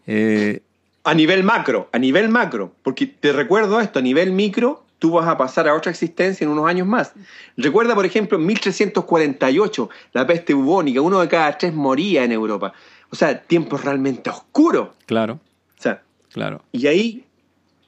[0.07, 0.61] Eh,
[1.03, 5.27] a nivel macro, a nivel macro, porque te recuerdo esto, a nivel micro, tú vas
[5.27, 7.11] a pasar a otra existencia en unos años más.
[7.57, 12.73] Recuerda, por ejemplo, en 1348, la peste bubónica, uno de cada tres moría en Europa.
[13.13, 14.89] O sea, tiempos realmente oscuros.
[15.05, 15.39] Claro.
[15.77, 16.01] O sea,
[16.31, 16.63] claro.
[16.71, 17.23] Y ahí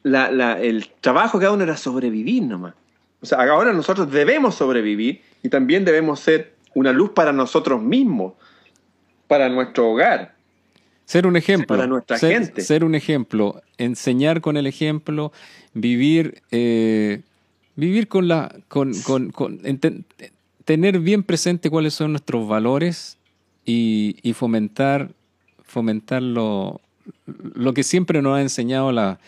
[0.03, 2.75] el trabajo que cada uno era sobrevivir nomás.
[3.21, 8.33] O sea, ahora nosotros debemos sobrevivir y también debemos ser una luz para nosotros mismos,
[9.27, 10.35] para nuestro hogar.
[11.05, 11.75] Ser un ejemplo.
[11.75, 12.61] Para nuestra gente.
[12.61, 13.63] Ser un ejemplo.
[13.79, 15.31] Enseñar con el ejemplo.
[15.73, 17.23] Vivir, eh,
[17.75, 18.55] vivir con la.
[18.67, 19.59] Con, con, con
[20.65, 23.17] tener bien presente cuáles son nuestros valores
[23.65, 25.11] y, y fomentar,
[25.63, 26.81] fomentar lo,
[27.25, 29.19] lo, que siempre nos ha enseñado la,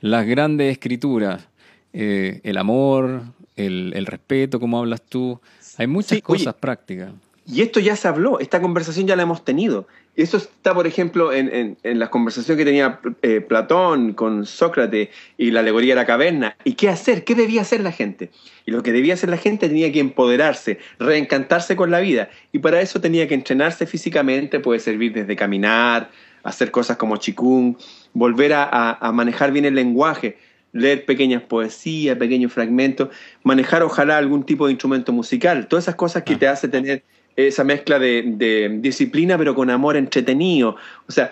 [0.00, 1.46] las grandes escrituras.
[1.92, 3.22] Eh, el amor,
[3.56, 5.40] el, el, respeto, como hablas tú.
[5.78, 7.12] Hay muchas cosas prácticas.
[7.46, 9.86] Y esto ya se habló, esta conversación ya la hemos tenido.
[10.16, 15.50] Eso está, por ejemplo, en, en, la conversación que tenía eh, Platón con Sócrates y
[15.50, 16.56] la alegoría de la caverna.
[16.62, 17.24] ¿Y qué hacer?
[17.24, 18.30] ¿Qué debía hacer la gente?
[18.64, 22.30] Y lo que debía hacer la gente tenía que empoderarse, reencantarse con la vida.
[22.52, 26.10] Y para eso tenía que entrenarse físicamente, puede servir desde caminar,
[26.44, 27.74] hacer cosas como chikung,
[28.12, 30.38] volver a, manejar bien el lenguaje,
[30.72, 33.08] leer pequeñas poesías, pequeños fragmentos,
[33.42, 36.38] manejar ojalá algún tipo de instrumento musical, todas esas cosas que ah.
[36.38, 37.02] te hace tener
[37.36, 40.76] esa mezcla de, disciplina pero con amor entretenido.
[41.08, 41.30] O sea,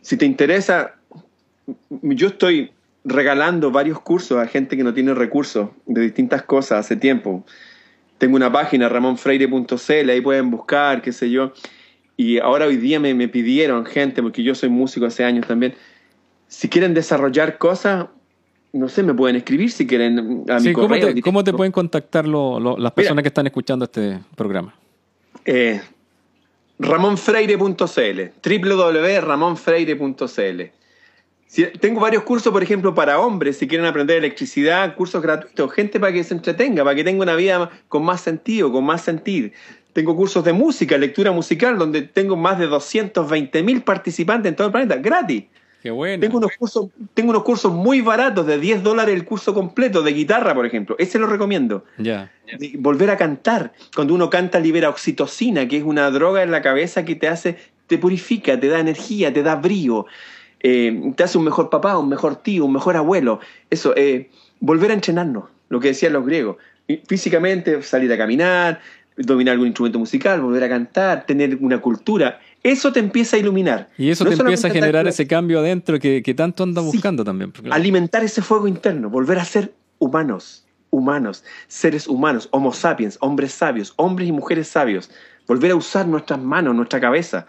[0.00, 0.94] si te interesa,
[2.02, 2.70] yo estoy
[3.04, 7.44] regalando varios cursos a gente que no tiene recursos de distintas cosas hace tiempo.
[8.18, 11.52] Tengo una página, ramonfreire.cl, ahí pueden buscar, qué sé yo.
[12.16, 15.74] Y ahora hoy día me, pidieron gente, porque yo soy músico hace años también,
[16.48, 18.08] si quieren desarrollar cosas,
[18.72, 20.74] no sé, me pueden escribir si quieren a mi correo.
[20.74, 24.74] ¿cómo te, ¿Cómo te, pueden contactar las personas que están escuchando este programa?
[25.44, 25.80] Eh,
[26.78, 30.62] ramonfreire.cl, www.ramonfreire.cl.
[31.80, 36.12] tengo varios cursos, por ejemplo, para hombres, si quieren aprender electricidad, cursos gratuitos, gente para
[36.12, 39.52] que se entretenga, para que tenga una vida con más sentido, con más sentir.
[39.92, 44.68] Tengo cursos de música, lectura musical, donde tengo más de 220 mil participantes en todo
[44.68, 45.44] el planeta, gratis.
[45.82, 46.20] Qué bueno.
[46.20, 50.12] Tengo unos, cursos, tengo unos cursos muy baratos, de 10 dólares el curso completo, de
[50.12, 50.94] guitarra, por ejemplo.
[50.98, 51.84] Ese lo recomiendo.
[51.96, 52.30] Ya.
[52.78, 53.72] Volver a cantar.
[53.94, 57.56] Cuando uno canta libera oxitocina, que es una droga en la cabeza que te hace,
[57.86, 60.06] te purifica, te da energía, te da brío.
[60.60, 63.40] Eh, te hace un mejor papá, un mejor tío, un mejor abuelo.
[63.70, 66.56] Eso, eh, volver a entrenarnos, lo que decían los griegos.
[67.06, 68.80] Físicamente, salir a caminar,
[69.16, 72.40] dominar algún instrumento musical, volver a cantar, tener una cultura.
[72.62, 73.88] Eso te empieza a iluminar.
[73.96, 77.52] Y eso te empieza a generar ese cambio adentro que, tanto anda buscando también.
[77.70, 83.94] Alimentar ese fuego interno, volver a ser humanos, humanos, seres humanos, homo sapiens, hombres sabios,
[83.96, 85.10] hombres y mujeres sabios.
[85.46, 87.46] Volver a usar nuestras manos, nuestra cabeza.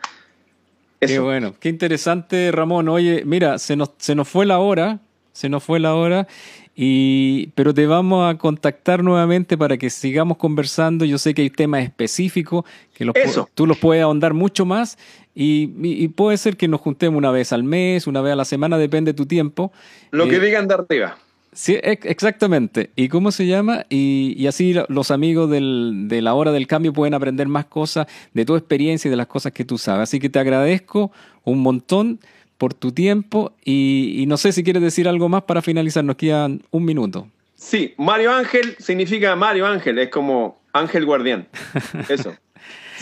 [1.00, 2.88] Qué bueno, qué interesante Ramón.
[2.88, 5.00] Oye, mira, se nos, se nos fue la hora,
[5.34, 6.28] se nos fue la hora
[6.76, 11.06] y, pero te vamos a contactar nuevamente para que sigamos conversando.
[11.06, 13.16] Yo sé que hay temas específicos que los,
[13.54, 14.98] tú los puedes ahondar mucho más
[15.34, 18.78] y, puede ser que nos juntemos una vez al mes, una vez a la semana,
[18.78, 19.72] depende de tu tiempo.
[20.12, 21.18] Lo que eh, digan de arriba.
[21.54, 22.92] Sí, exactamente.
[22.96, 23.86] ¿Y cómo se llama?
[23.90, 28.46] Y, así los amigos del, de la hora del cambio pueden aprender más cosas de
[28.46, 30.04] tu experiencia y de las cosas que tú sabes.
[30.04, 31.12] Así que te agradezco
[31.44, 32.20] un montón
[32.62, 36.62] por tu tiempo y, no sé si quieres decir algo más para finalizar, nos quedan
[36.70, 37.28] un minuto.
[37.56, 41.48] Sí, Mario Ángel significa Mario Ángel, es como ángel guardián.
[42.08, 42.36] Eso.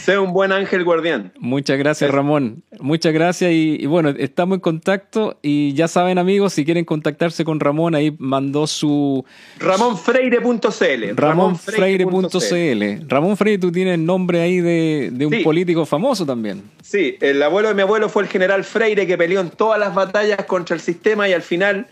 [0.10, 1.32] Sea un buen ángel guardián.
[1.38, 2.64] Muchas gracias, Ramón.
[2.80, 3.52] Muchas gracias.
[3.54, 5.38] Y, bueno, estamos en contacto.
[5.44, 9.24] Y ya saben, amigos, si quieren contactarse con Ramón, ahí mandó su.
[9.60, 11.16] RamónFreire.cl.
[11.16, 13.08] RamónFreire.cl.
[13.08, 16.64] Ramón Freire, tú tienes nombre ahí de, un político famoso también.
[16.82, 19.94] Sí, el abuelo de mi abuelo fue el general Freire que peleó en todas las
[19.94, 21.86] batallas contra el sistema y al final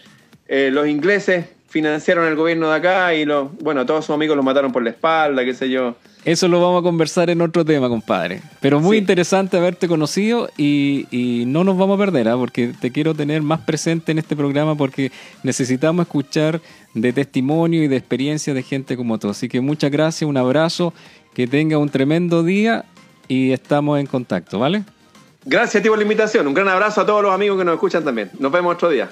[0.47, 4.43] eh, los ingleses financiaron el gobierno de acá y los, bueno, todos sus amigos los
[4.43, 5.95] mataron por la espalda, qué sé yo.
[6.27, 8.41] Eso lo vamos a conversar en otro tema, compadre.
[8.59, 12.35] Pero muy interesante haberte conocido y, no nos vamos a perder, ¿ah?
[12.35, 15.13] porque te quiero tener más presente en este programa porque
[15.43, 16.59] necesitamos escuchar
[16.93, 19.29] de testimonio y de experiencia de gente como tú.
[19.29, 20.93] Así que muchas gracias, un abrazo,
[21.33, 22.83] que tenga un tremendo día
[23.29, 24.83] y estamos en contacto, ¿vale?
[25.45, 26.45] Gracias a ti por la invitación.
[26.45, 28.31] Un gran abrazo a todos los amigos que nos escuchan también.
[28.37, 29.09] Nos vemos otro día.